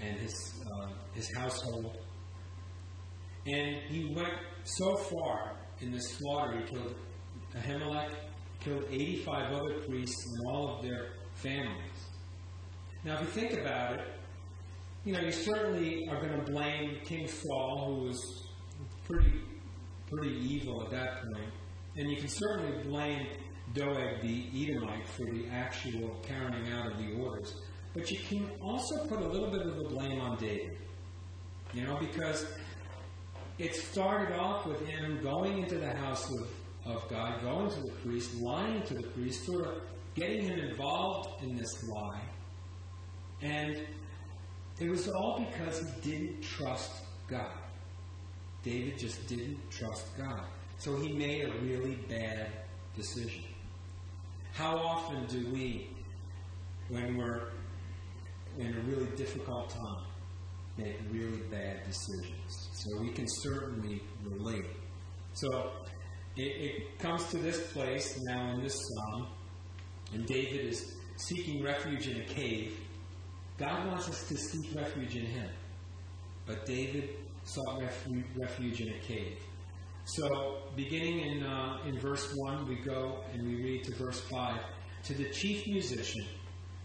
[0.00, 1.96] and his, uh, his household
[3.46, 6.94] and he went so far in this slaughter, he killed
[7.56, 8.10] Ahimelech,
[8.60, 11.10] killed 85 other priests and all of their
[11.42, 12.08] families.
[13.04, 14.06] Now, if you think about it,
[15.04, 18.46] you know, you certainly are going to blame King Saul, who was
[19.04, 19.40] pretty,
[20.08, 21.50] pretty evil at that point,
[21.96, 23.26] and you can certainly blame
[23.74, 27.54] Doeg the Edomite for the actual carrying out of the orders.
[27.94, 30.78] But you can also put a little bit of the blame on David.
[31.74, 32.46] You know, because
[33.58, 37.92] it started off with him going into the house of, of God, going to the
[38.02, 39.82] priest, lying to the priest, sort of
[40.14, 42.22] getting him involved in this lie.
[43.40, 43.86] And
[44.78, 46.90] it was all because he didn't trust
[47.28, 47.58] God.
[48.62, 50.44] David just didn't trust God.
[50.78, 52.50] So he made a really bad
[52.96, 53.44] decision.
[54.52, 55.90] How often do we,
[56.88, 57.48] when we're
[58.58, 60.04] in a really difficult time,
[60.76, 62.68] make really bad decisions.
[62.72, 64.66] So we can certainly relate.
[65.32, 65.72] So
[66.36, 69.28] it, it comes to this place now in this psalm,
[70.12, 72.78] and David is seeking refuge in a cave.
[73.58, 75.48] God wants us to seek refuge in Him.
[76.46, 77.10] But David
[77.44, 79.38] sought refuge, refuge in a cave.
[80.04, 84.60] So, beginning in, uh, in verse 1, we go and we read to verse 5.
[85.04, 86.26] To the chief musician,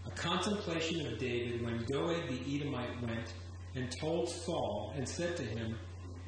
[0.06, 3.34] a contemplation of David when Doeg the Edomite went
[3.74, 5.76] and told Saul and said to him,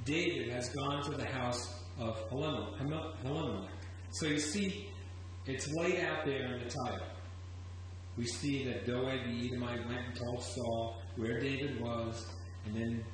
[0.05, 3.71] David has gone to the house of Elimelech.
[4.11, 4.90] So you see,
[5.51, 7.07] it's laid out there in the title.
[8.17, 12.27] We see that Doeg the Edomite went and told Saul where David was,
[12.67, 13.05] and then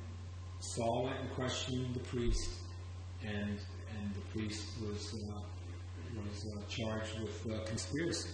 [0.59, 2.49] Saul went and questioned the priest,
[3.23, 3.59] and
[3.97, 5.41] and the priest was uh,
[6.15, 8.29] was uh, charged with uh, conspiracy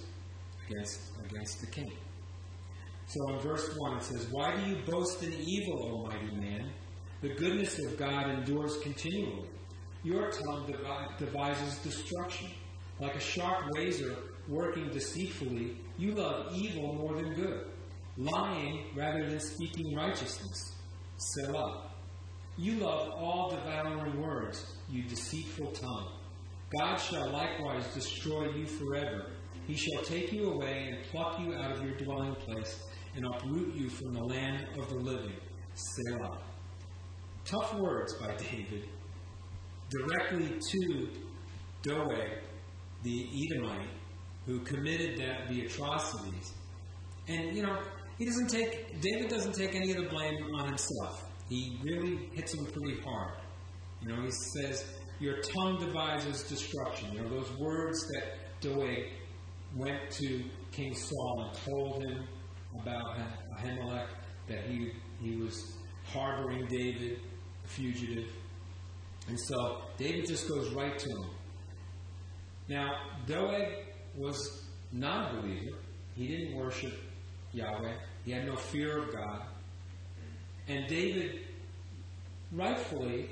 [0.69, 1.91] against against the king.
[3.07, 6.71] So in verse one it says, "Why do you boast in evil, O mighty man?
[7.21, 9.47] The goodness of God endures continually.
[10.03, 10.73] Your tongue
[11.17, 12.49] devises destruction,
[13.03, 14.15] like a sharp razor
[14.47, 15.77] working deceitfully.
[15.97, 17.67] You love evil more than good,
[18.17, 20.75] lying rather than speaking righteousness."
[21.17, 21.91] Selah.
[22.57, 26.11] You love all devouring words, you deceitful tongue.
[26.79, 29.31] God shall likewise destroy you forever.
[29.67, 32.83] He shall take you away and pluck you out of your dwelling place
[33.15, 35.35] and uproot you from the land of the living.
[35.73, 36.39] Selah.
[37.45, 38.87] Tough words by David,
[39.89, 41.09] directly to
[41.81, 42.39] Doeg,
[43.03, 43.89] the Edomite,
[44.45, 46.53] who committed that, the atrocities.
[47.27, 47.79] And, you know,
[48.17, 52.53] he doesn't take, David doesn't take any of the blame on himself he really hits
[52.53, 53.33] him pretty hard.
[54.01, 54.85] You know, he says,
[55.19, 57.13] Your tongue devises destruction.
[57.13, 59.09] You know, those words that Doeg
[59.75, 62.27] went to King Saul and told him
[62.81, 63.19] about
[63.57, 64.07] Ahimelech,
[64.47, 67.19] that he, he was harboring David,
[67.63, 68.29] a fugitive.
[69.27, 71.29] And so David just goes right to him.
[72.67, 72.95] Now,
[73.27, 75.77] Doeg was not a believer.
[76.15, 76.93] He didn't worship
[77.51, 77.95] Yahweh.
[78.25, 79.41] He had no fear of God.
[80.67, 81.41] And David
[82.51, 83.29] rightfully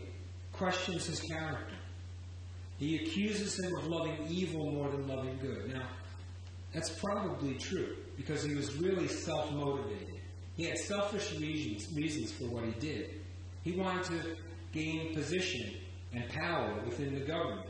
[0.52, 1.76] questions his character.
[2.78, 5.72] He accuses him of loving evil more than loving good.
[5.74, 5.88] Now,
[6.74, 10.20] that's probably true because he was really self motivated.
[10.58, 13.22] He had selfish reasons, reasons for what he did.
[13.64, 14.36] He wanted to
[14.72, 15.76] gain position
[16.14, 17.70] and power within the government.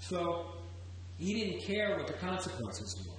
[0.00, 0.46] So
[1.18, 3.14] he didn't care what the consequences were.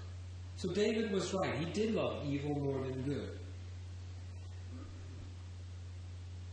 [0.56, 1.56] So David was right.
[1.56, 3.39] He did love evil more than good.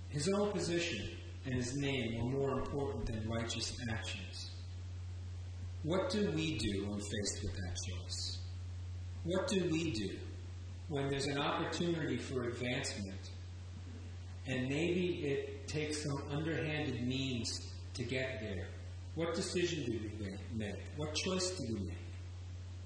[0.09, 1.11] His own position
[1.45, 4.51] and his name were more important than righteous actions.
[5.83, 8.39] What do we do when faced with that choice?
[9.25, 10.17] What do we do
[10.89, 13.31] when there's an opportunity for advancement
[14.47, 18.69] and maybe it takes some underhanded means to get there?
[19.17, 20.77] What decision do we make?
[20.97, 21.99] What choice do we make?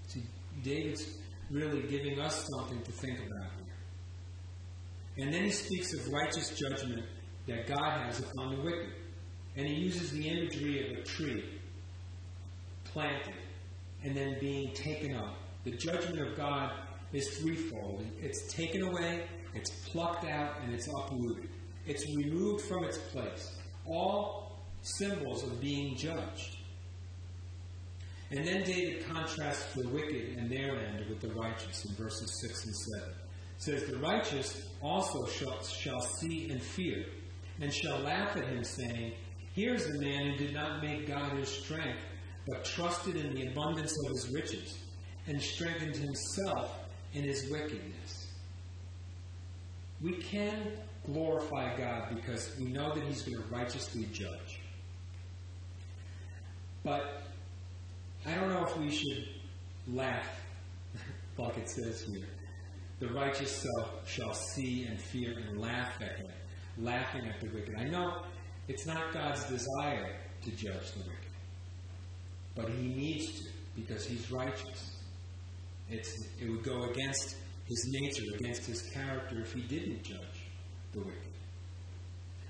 [0.06, 0.22] See,
[0.62, 1.18] David's
[1.50, 5.24] really giving us something to think about here.
[5.24, 7.04] And then he speaks of righteous judgment
[7.48, 8.92] that God has upon the wicked.
[9.56, 11.58] And he uses the imagery of a tree
[12.84, 13.34] planted
[14.04, 15.34] and then being taken up.
[15.64, 16.72] The judgment of God
[17.12, 21.48] is threefold it's taken away, it's plucked out, and it's uprooted.
[21.86, 23.58] It's removed from its place.
[23.84, 24.49] All
[24.82, 26.56] symbols of being judged.
[28.30, 32.64] And then David contrasts the wicked and their end with the righteous in verses 6
[32.66, 33.08] and 7.
[33.08, 37.04] It says, The righteous also shall, shall see and fear
[37.60, 39.12] and shall laugh at him, saying,
[39.54, 42.02] Here's the man who did not make God his strength,
[42.46, 44.78] but trusted in the abundance of his riches,
[45.26, 46.78] and strengthened himself
[47.12, 48.28] in his wickedness.
[50.00, 50.72] We can
[51.04, 54.59] glorify God because we know that he's going to righteously judge.
[56.84, 57.22] But
[58.26, 59.28] I don't know if we should
[59.88, 60.28] laugh,
[61.38, 62.26] like it says here.
[63.00, 63.66] The righteous
[64.07, 66.30] shall see and fear and laugh at him
[66.78, 67.74] laughing at the wicked.
[67.78, 68.22] I know
[68.68, 71.30] it's not God's desire to judge the wicked,
[72.55, 74.96] but He needs to because He's righteous.
[75.88, 77.36] It's, it would go against
[77.66, 80.48] His nature, against His character if He didn't judge
[80.92, 81.22] the wicked.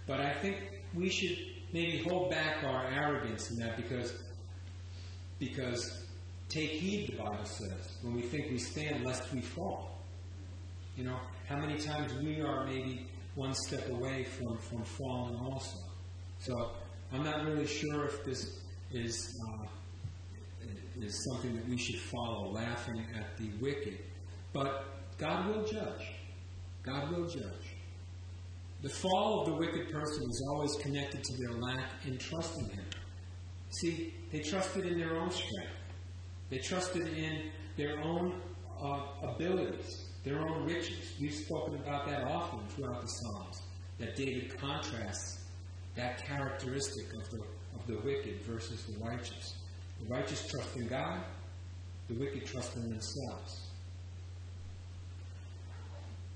[0.06, 0.56] But I think
[0.94, 1.38] we should
[1.72, 4.14] maybe hold back our arrogance in that because
[5.38, 6.04] because
[6.48, 9.98] take heed, the Bible says, when we think we stand, lest we fall.
[10.96, 11.18] You know,
[11.48, 15.78] how many times we are maybe one step away from, from falling also.
[16.40, 16.72] So
[17.12, 18.60] I'm not really sure if this
[18.92, 19.66] is, uh,
[21.00, 23.98] is something that we should follow, laughing at the wicked.
[24.52, 24.84] But
[25.16, 26.12] God will judge.
[26.82, 27.69] God will judge.
[28.82, 32.84] The fall of the wicked person is always connected to their lack in trusting Him.
[33.70, 35.72] See, they trusted in their own strength.
[36.48, 38.40] They trusted in their own
[38.82, 41.14] uh, abilities, their own riches.
[41.20, 43.62] We've spoken about that often throughout the Psalms,
[43.98, 45.44] that David contrasts
[45.94, 47.42] that characteristic of the,
[47.74, 49.56] of the wicked versus the righteous.
[50.00, 51.22] The righteous trust in God,
[52.08, 53.68] the wicked trust in themselves.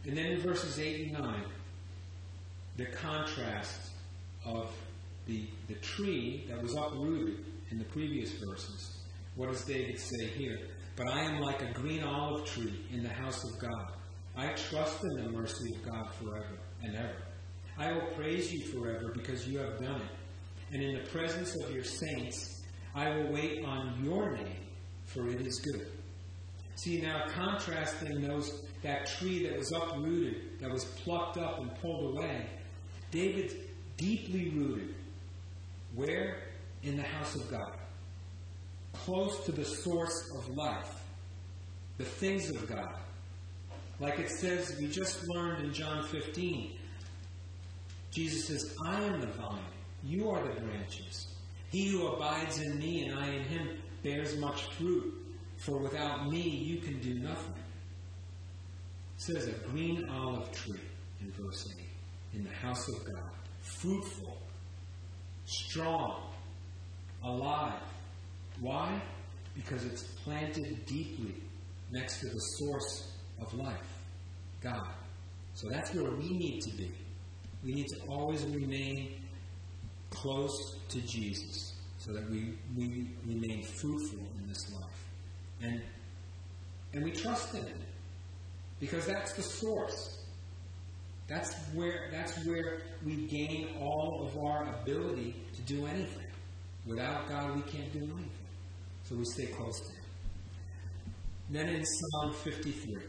[0.07, 1.45] And then in verses 8 and 9,
[2.77, 3.91] the contrast
[4.45, 4.71] of
[5.27, 8.99] the, the tree that was uprooted in the previous verses.
[9.37, 10.59] What does David say here?
[10.97, 13.93] But I am like a green olive tree in the house of God.
[14.37, 17.17] I trust in the mercy of God forever and ever.
[17.79, 20.73] I will praise you forever because you have done it.
[20.73, 22.63] And in the presence of your saints,
[22.95, 24.57] I will wait on your name,
[25.07, 25.89] for it is good.
[26.77, 32.17] See, now contrasting those, that tree that was uprooted, that was plucked up and pulled
[32.17, 32.47] away,
[33.15, 33.55] David's
[33.97, 34.93] deeply rooted.
[35.95, 36.39] Where?
[36.83, 37.73] In the house of God.
[38.93, 41.01] Close to the source of life.
[41.97, 42.97] The things of God.
[44.01, 46.77] Like it says, we just learned in John 15,
[48.11, 49.61] Jesus says, I am the vine,
[50.03, 51.29] you are the branches.
[51.71, 53.69] He who abides in me and I in him
[54.03, 55.15] bears much fruit,
[55.59, 57.55] for without me you can do nothing.
[59.17, 60.81] It says a green olive tree
[61.21, 61.84] in verse 8
[62.35, 63.31] in the house of God,
[63.61, 64.37] fruitful,
[65.45, 66.31] strong,
[67.23, 67.81] alive.
[68.61, 69.01] Why?
[69.55, 71.35] Because it's planted deeply
[71.91, 73.77] next to the source of life,
[74.61, 74.89] God.
[75.55, 76.91] So that's where we need to be.
[77.65, 79.15] We need to always remain
[80.11, 85.05] close to Jesus so that we, we remain fruitful in this life.
[85.63, 85.83] And,
[86.93, 87.79] and we trust in Him
[88.81, 90.24] because that's the source.
[91.27, 96.27] That's where, that's where we gain all of our ability to do anything.
[96.87, 98.31] Without God, we can't do anything.
[99.05, 100.05] So we stay close to Him.
[101.51, 103.03] Then in Psalm 53.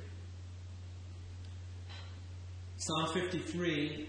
[2.77, 4.07] Psalm 53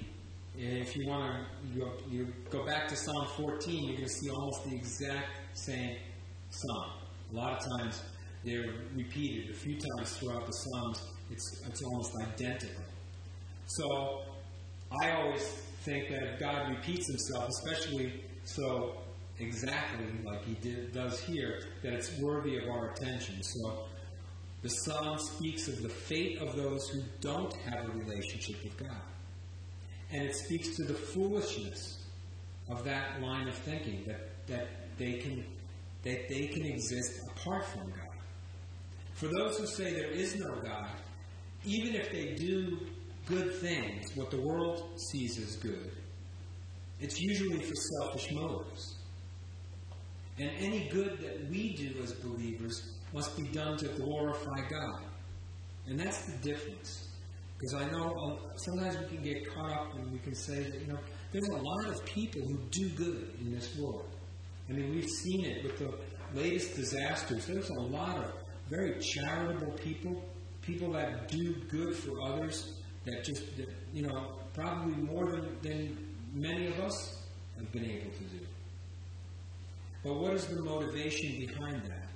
[0.58, 4.30] if you want to you, you go back to Psalm 14, you're going to see
[4.30, 5.96] almost the exact same
[6.48, 6.90] psalm.
[7.32, 8.02] A lot of times
[8.42, 9.50] they're repeated.
[9.50, 12.84] A few times throughout the Psalms, it's, it's almost identical.
[13.76, 14.22] So
[15.02, 15.42] I always
[15.82, 18.96] think that if God repeats himself, especially so
[19.38, 23.42] exactly like he did, does here, that it's worthy of our attention.
[23.42, 23.84] So
[24.62, 29.02] the psalm speaks of the fate of those who don't have a relationship with God
[30.12, 32.04] and it speaks to the foolishness
[32.68, 34.68] of that line of thinking that, that
[34.98, 35.44] they can
[36.02, 38.16] that they can exist apart from God.
[39.14, 40.90] For those who say there is no God,
[41.64, 42.78] even if they do
[43.26, 45.90] good things, what the world sees as good,
[47.00, 48.96] it's usually for selfish motives.
[50.38, 55.02] And any good that we do as believers must be done to glorify God.
[55.86, 57.08] And that's the difference.
[57.58, 60.80] Because I know uh, sometimes we can get caught up and we can say that,
[60.80, 60.98] you know,
[61.32, 64.08] there's a lot of people who do good in this world.
[64.68, 65.94] I mean, we've seen it with the
[66.34, 67.46] latest disasters.
[67.46, 68.32] There's a lot of
[68.68, 70.22] very charitable people,
[70.60, 72.75] people that do good for others,
[73.06, 77.22] that just, that, you know, probably more than, than many of us
[77.56, 78.46] have been able to do.
[80.04, 82.08] But what is the motivation behind that?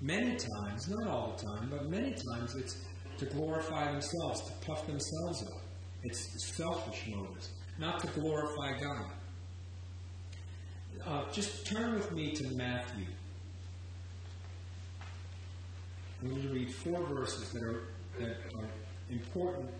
[0.00, 2.78] Many times, not all the time, but many times it's
[3.18, 5.60] to glorify themselves, to puff themselves up.
[6.02, 9.10] It's selfish motives, not to glorify God.
[11.06, 13.06] Uh, just turn with me to Matthew.
[16.22, 17.82] I'm going to read four verses that are,
[18.18, 18.68] that are
[19.10, 19.70] important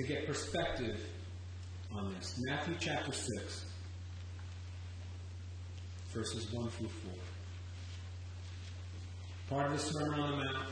[0.00, 1.00] to get perspective
[1.92, 2.40] on this.
[2.46, 3.64] Matthew chapter 6,
[6.12, 6.88] verses 1 through
[9.48, 9.58] 4.
[9.58, 10.68] Part of the Sermon on the Mount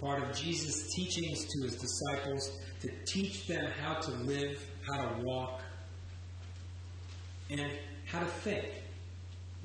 [0.00, 5.22] part of Jesus' teachings to his disciples to teach them how to live, how to
[5.22, 5.60] walk,
[7.50, 7.70] and
[8.06, 8.66] how to think.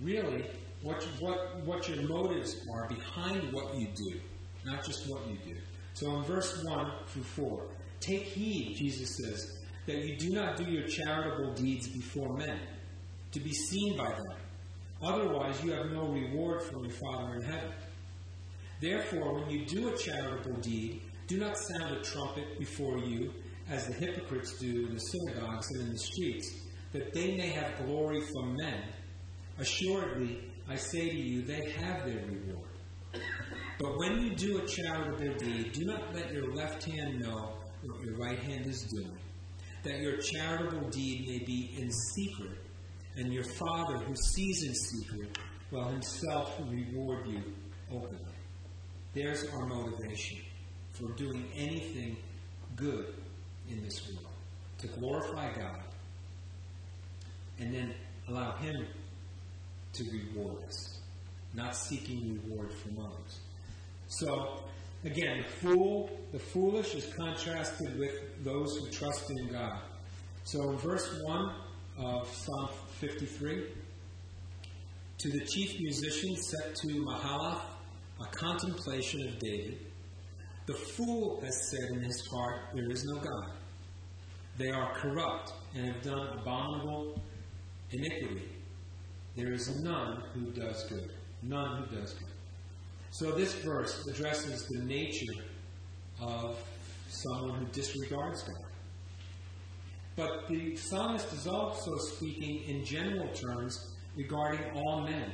[0.01, 0.45] Really,
[0.81, 4.19] what, what, what your motives are behind what you do,
[4.65, 5.55] not just what you do.
[5.93, 7.63] So in verse 1 through 4,
[8.05, 12.59] take heed, Jesus says, that you do not do your charitable deeds before men,
[13.31, 14.37] to be seen by them.
[15.03, 17.73] Otherwise, you have no reward from your Father in heaven.
[18.81, 23.33] Therefore, when you do a charitable deed, do not sound a trumpet before you,
[23.69, 26.53] as the hypocrites do in the synagogues and in the streets,
[26.93, 28.83] that they may have glory from men.
[29.57, 32.69] Assuredly, I say to you, they have their reward.
[33.79, 37.57] But when you do a charitable deed, do not let your left hand know
[37.87, 39.17] what your right hand is doing,
[39.83, 42.57] that your charitable deed may be in secret,
[43.17, 45.37] and your Father who sees in secret
[45.71, 47.41] will himself reward you
[47.91, 48.35] openly.
[49.13, 50.39] There's our motivation
[50.93, 52.17] for doing anything
[52.75, 53.15] good
[53.69, 54.35] in this world
[54.79, 55.83] to glorify God
[57.59, 57.93] and then
[58.27, 58.85] allow Him
[59.93, 60.99] to reward us,
[61.53, 63.39] not seeking reward from others.
[64.07, 64.65] So,
[65.05, 69.79] again, the fool, the foolish is contrasted with those who trust in God.
[70.43, 71.51] So, in verse 1
[71.99, 73.63] of Psalm 53,
[75.17, 77.61] to the chief musician set to Mahalath,
[78.21, 79.79] a contemplation of David,
[80.65, 83.51] the fool has said in his heart, There is no God.
[84.57, 87.21] They are corrupt and have done abominable
[87.91, 88.49] iniquity.
[89.35, 91.11] There is none who does good.
[91.43, 92.34] None who does good.
[93.17, 95.41] So this verse addresses the nature
[96.19, 96.59] of
[97.07, 98.65] someone who disregards God.
[100.17, 105.31] But the psalmist is also speaking in general terms regarding all men.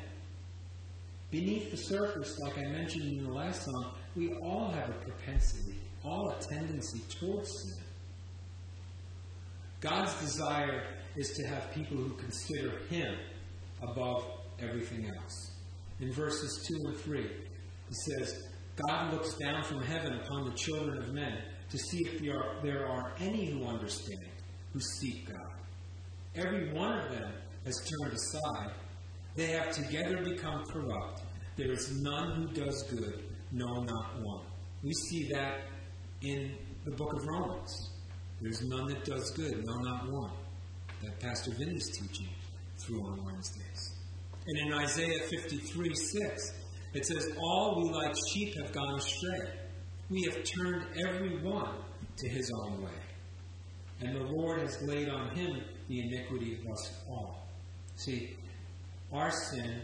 [1.31, 5.79] Beneath the surface, like I mentioned in the last song, we all have a propensity,
[6.03, 7.83] all a tendency towards sin.
[9.79, 10.83] God's desire
[11.15, 13.15] is to have people who consider Him
[13.81, 14.23] above
[14.59, 15.55] everything else.
[15.99, 17.25] In verses 2 and 3,
[17.91, 21.39] he says, God looks down from heaven upon the children of men
[21.69, 24.29] to see if there are, there are any who understand,
[24.71, 25.51] who seek God.
[26.35, 27.33] Every one of them
[27.65, 28.71] has turned aside.
[29.35, 31.23] They have together become corrupt.
[31.57, 34.45] There is none who does good, no, not one.
[34.83, 35.63] We see that
[36.21, 37.91] in the book of Romans.
[38.39, 40.31] There's none that does good, no, not one.
[41.03, 42.29] That Pastor Vin is teaching
[42.77, 43.97] through on Wednesdays.
[44.47, 46.60] And in Isaiah 53 6,
[46.93, 49.53] it says, All we like sheep have gone astray.
[50.09, 51.75] We have turned every one
[52.17, 52.91] to his own way.
[54.01, 57.47] And the Lord has laid on him the iniquity of us all.
[57.95, 58.35] See,
[59.13, 59.81] our sin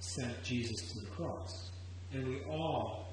[0.00, 1.70] sent Jesus to the cross.
[2.12, 3.06] And we all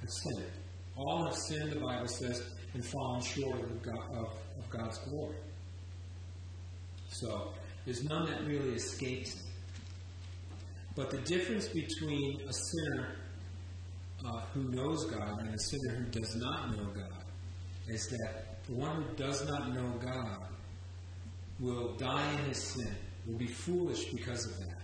[0.00, 0.50] have sinned.
[0.96, 2.42] All have sinned, the Bible says,
[2.74, 5.36] and fallen short of, God, of, of God's glory.
[7.08, 7.52] So,
[7.84, 9.42] there's none that really escapes.
[10.94, 13.16] But the difference between a sinner
[14.26, 17.24] uh, who knows God and a sinner who does not know God
[17.88, 20.48] is that the one who does not know God
[21.58, 22.94] will die in his sin,
[23.26, 24.82] will be foolish because of that.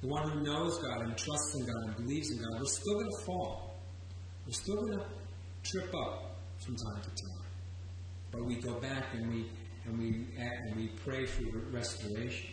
[0.00, 2.94] The one who knows God and trusts in God and believes in God, we're still
[2.94, 3.76] going to fall.
[4.46, 5.06] We're still going to
[5.62, 7.46] trip up from time to time.
[8.32, 9.50] But we go back and we
[9.84, 12.50] and we and we pray for restoration.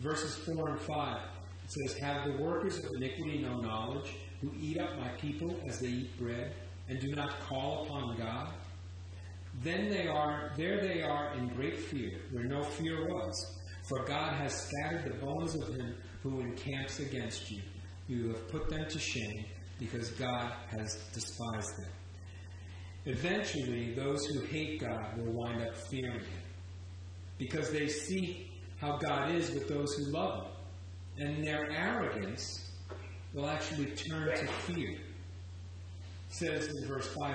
[0.00, 1.22] Verses four and five
[1.68, 5.88] says, "Have the workers of iniquity no knowledge, who eat up my people as they
[5.88, 6.54] eat bread,
[6.88, 8.54] and do not call upon God?
[9.62, 10.80] Then they are there.
[10.80, 15.54] They are in great fear, where no fear was, for God has scattered the bones
[15.54, 17.62] of him who encamps against you.
[18.06, 19.44] You have put them to shame,
[19.78, 21.92] because God has despised them."
[23.04, 26.42] Eventually, those who hate God will wind up fearing Him
[27.38, 28.50] because they see
[28.80, 30.52] how God is with those who love Him.
[31.18, 32.70] And their arrogance
[33.34, 34.90] will actually turn to fear.
[34.90, 35.00] It
[36.28, 37.34] says in verse 5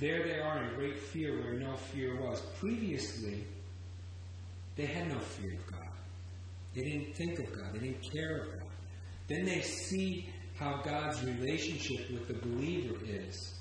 [0.00, 2.40] There they are in great fear where no fear was.
[2.58, 3.44] Previously,
[4.76, 5.88] they had no fear of God.
[6.74, 7.74] They didn't think of God.
[7.74, 8.68] They didn't care of God.
[9.28, 13.54] Then they see how God's relationship with the believer is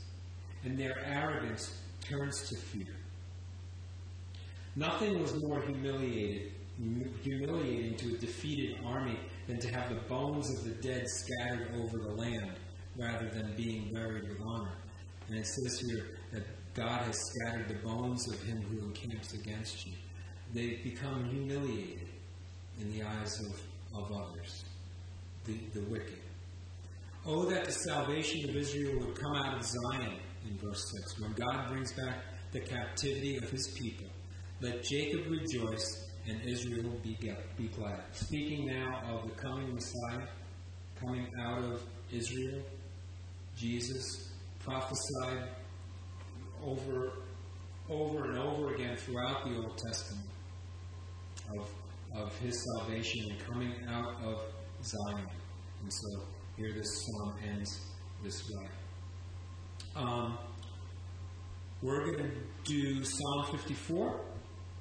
[0.64, 2.96] and their arrogance turns to fear.
[4.76, 6.54] Nothing was more humiliated,
[7.24, 11.98] humiliating to a defeated army than to have the bones of the dead scattered over
[11.98, 12.54] the land
[12.98, 14.74] rather than being buried with honor.
[15.28, 19.86] And it says here that God has scattered the bones of him who encamps against
[19.86, 19.94] you.
[20.54, 22.10] They've become humiliated
[22.80, 24.66] in the eyes of, of others,
[25.46, 26.20] the, the wicked.
[27.26, 31.22] Oh, that the salvation of Israel would come out of Zion in verse 6.
[31.22, 32.18] When God brings back
[32.52, 34.08] the captivity of his people,
[34.60, 37.18] let Jacob rejoice and Israel be,
[37.58, 38.04] be glad.
[38.12, 40.28] Speaking now of the coming Messiah,
[41.00, 42.62] coming out of Israel,
[43.58, 45.50] Jesus prophesied
[46.64, 47.14] over,
[47.90, 50.28] over and over again throughout the Old Testament
[51.58, 51.70] of,
[52.16, 54.42] of his salvation and coming out of
[54.84, 55.28] Zion.
[55.82, 56.24] And so
[56.58, 57.80] here this psalm ends
[58.24, 58.68] this way.
[59.96, 60.38] Um,
[61.82, 62.32] we're going to
[62.64, 64.22] do Psalm 54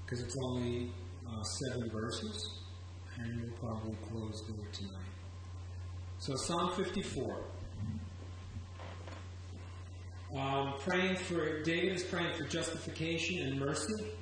[0.04, 0.92] because it's only
[1.30, 2.58] uh, seven verses,
[3.18, 5.04] and we'll probably close there tonight.
[6.18, 7.44] So, Psalm 54.
[10.36, 14.12] um, praying for David is praying for justification and mercy,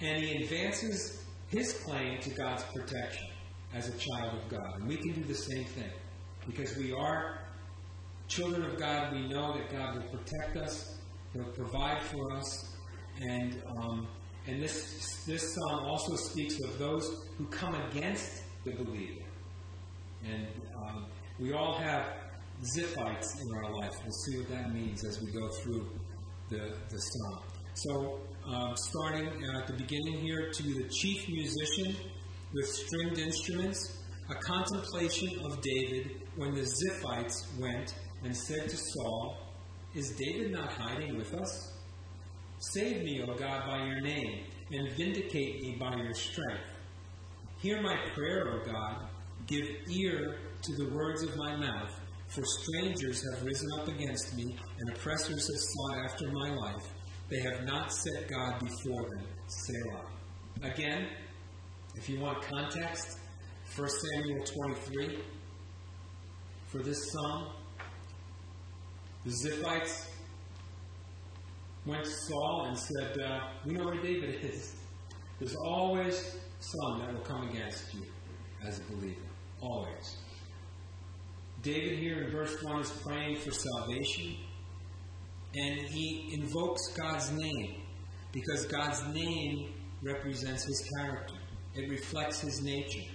[0.00, 3.28] and he advances his claim to God's protection
[3.72, 4.80] as a child of God.
[4.80, 5.90] And we can do the same thing
[6.46, 7.38] because we are
[8.28, 9.12] children of God.
[9.12, 10.98] We know that God will protect us,
[11.32, 12.74] He'll provide for us,
[13.20, 14.08] and um,
[14.46, 19.24] and this this psalm also speaks of those who come against the believer.
[20.24, 21.06] And um,
[21.38, 22.06] we all have
[22.76, 23.92] Ziphites in our life.
[24.02, 25.88] We'll see what that means as we go through
[26.50, 27.42] the, the psalm.
[27.74, 29.26] So, um, starting
[29.56, 31.96] at the beginning here, to the chief musician
[32.52, 33.98] with stringed instruments,
[34.30, 39.36] a contemplation of David when the Ziphites went and said to Saul,
[39.94, 41.73] Is David not hiding with us?
[42.72, 46.62] Save me, O God, by your name, and vindicate me by your strength.
[47.60, 49.06] Hear my prayer, O God.
[49.46, 51.92] Give ear to the words of my mouth.
[52.28, 56.88] For strangers have risen up against me, and oppressors have sought after my life.
[57.28, 59.26] They have not set God before them.
[59.46, 60.06] Selah.
[60.62, 61.08] Again,
[61.96, 63.18] if you want context,
[63.76, 65.18] 1 Samuel 23.
[66.66, 67.52] For this psalm,
[69.24, 70.08] the Ziphites
[71.86, 74.76] went to Saul and said, uh, We know where David is.
[75.38, 78.02] There's always some that will come against you
[78.66, 79.20] as a believer.
[79.60, 80.16] Always.
[81.62, 84.36] David here in verse 1 is praying for salvation,
[85.54, 87.82] and he invokes God's name
[88.32, 89.72] because God's name
[90.02, 91.36] represents his character,
[91.74, 93.10] it reflects his nature.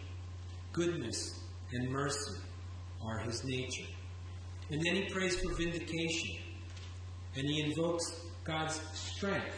[0.72, 2.40] Goodness and mercy
[3.06, 3.90] are his nature.
[4.72, 6.38] And then he prays for vindication,
[7.36, 9.56] and he invokes God's strength.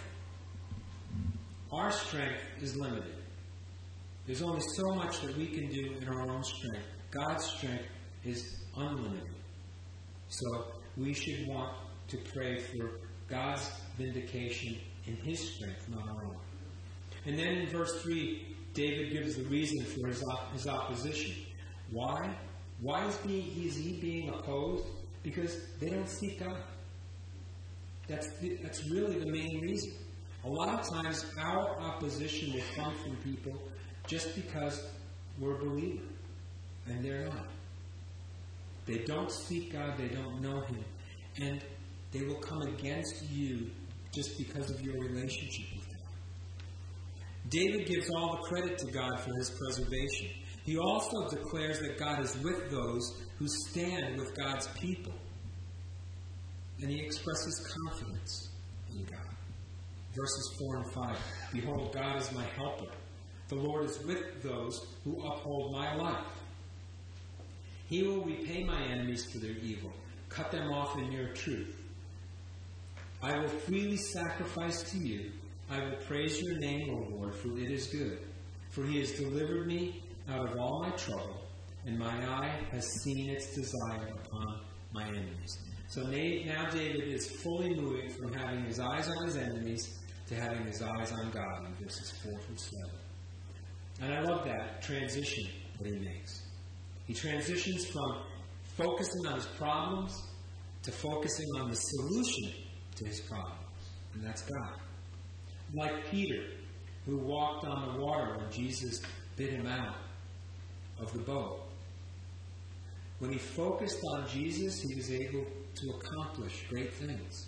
[1.72, 3.16] Our strength is limited.
[4.28, 6.88] There's only so much that we can do in our own strength.
[7.12, 7.86] God's strength
[8.24, 9.34] is unlimited.
[10.28, 10.68] So
[10.98, 11.76] we should want
[12.10, 14.78] to pray for God's vindication
[15.08, 16.38] in His strength, not our own.
[17.26, 21.36] And then in verse 3, David gives the reason for his, op- his opposition.
[21.92, 22.36] Why?
[22.80, 24.86] Why is he, is he being opposed?
[25.24, 26.58] Because they don't seek God.
[28.12, 29.94] That's, the, that's really the main reason.
[30.44, 33.58] A lot of times, our opposition will come from people
[34.06, 34.86] just because
[35.40, 36.04] we're a believer,
[36.88, 37.48] and they're not.
[38.86, 40.84] They don't seek God, they don't know Him.
[41.40, 41.64] And
[42.12, 43.70] they will come against you
[44.14, 46.66] just because of your relationship with God.
[47.48, 50.32] David gives all the credit to God for his preservation.
[50.66, 55.14] He also declares that God is with those who stand with God's people.
[56.82, 58.50] And he expresses confidence
[58.92, 59.20] in God.
[60.14, 61.18] Verses 4 and 5
[61.54, 62.92] Behold, God is my helper.
[63.48, 66.26] The Lord is with those who uphold my life.
[67.88, 69.92] He will repay my enemies for their evil,
[70.30, 71.76] cut them off in your truth.
[73.22, 75.32] I will freely sacrifice to you.
[75.70, 78.20] I will praise your name, O Lord, for it is good.
[78.70, 81.42] For he has delivered me out of all my trouble,
[81.86, 84.62] and my eye has seen its desire upon
[84.94, 85.60] my enemies.
[85.92, 90.66] So now David is fully moving from having his eyes on his enemies to having
[90.66, 92.80] his eyes on God in verses 4 through 7.
[94.00, 95.50] And I love that transition
[95.82, 96.44] that he makes.
[97.08, 98.22] He transitions from
[98.78, 100.18] focusing on his problems
[100.84, 102.54] to focusing on the solution
[102.96, 103.60] to his problems,
[104.14, 104.80] and that's God.
[105.74, 106.52] Like Peter,
[107.06, 109.02] who walked on the water when Jesus
[109.36, 109.98] bid him out
[111.02, 111.64] of the boat.
[113.20, 115.46] When he focused on Jesus, he was able
[115.76, 117.48] to accomplish great things.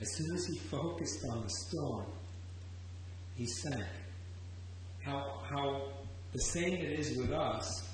[0.00, 2.06] As soon as he focused on the storm,
[3.34, 3.84] he sank.
[5.04, 5.88] How, how
[6.32, 7.88] the same it is with us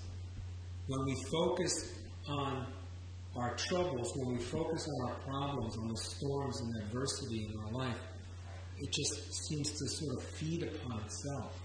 [0.86, 1.92] when we focus
[2.28, 2.66] on
[3.36, 7.70] our troubles, when we focus on our problems, on the storms and adversity in our
[7.72, 7.98] life,
[8.78, 11.58] it just seems to sort of feed upon itself.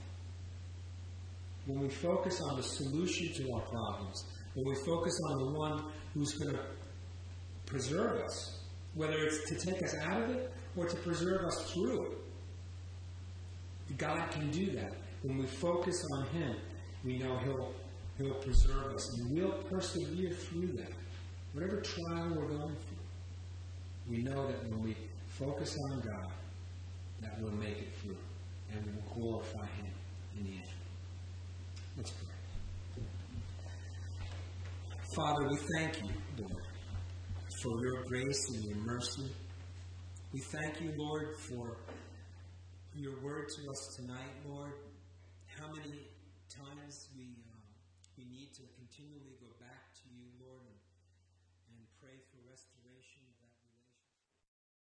[1.66, 4.24] When we focus on the solution to our problems,
[4.54, 6.62] when we focus on the one who's going to
[7.68, 8.60] preserve us,
[8.96, 12.18] whether it's to take us out of it or to preserve us through it,
[13.98, 14.94] God can do that.
[15.22, 16.56] When we focus on Him,
[17.04, 17.74] we know He'll
[18.18, 20.92] He'll preserve us, and we'll persevere through that.
[21.54, 24.96] Whatever trial we're going through, we know that when we
[25.28, 26.32] focus on God,
[27.22, 28.18] that we'll make it through,
[28.74, 29.92] and we will glorify Him
[30.40, 30.74] in the end.
[31.96, 33.04] Let's pray.
[35.16, 36.10] Father, we thank you,
[36.40, 36.64] Lord,
[37.62, 39.32] for your grace and your mercy.
[40.32, 41.78] We thank you, Lord, for
[42.94, 44.74] your word to us tonight, Lord.
[45.60, 46.07] How many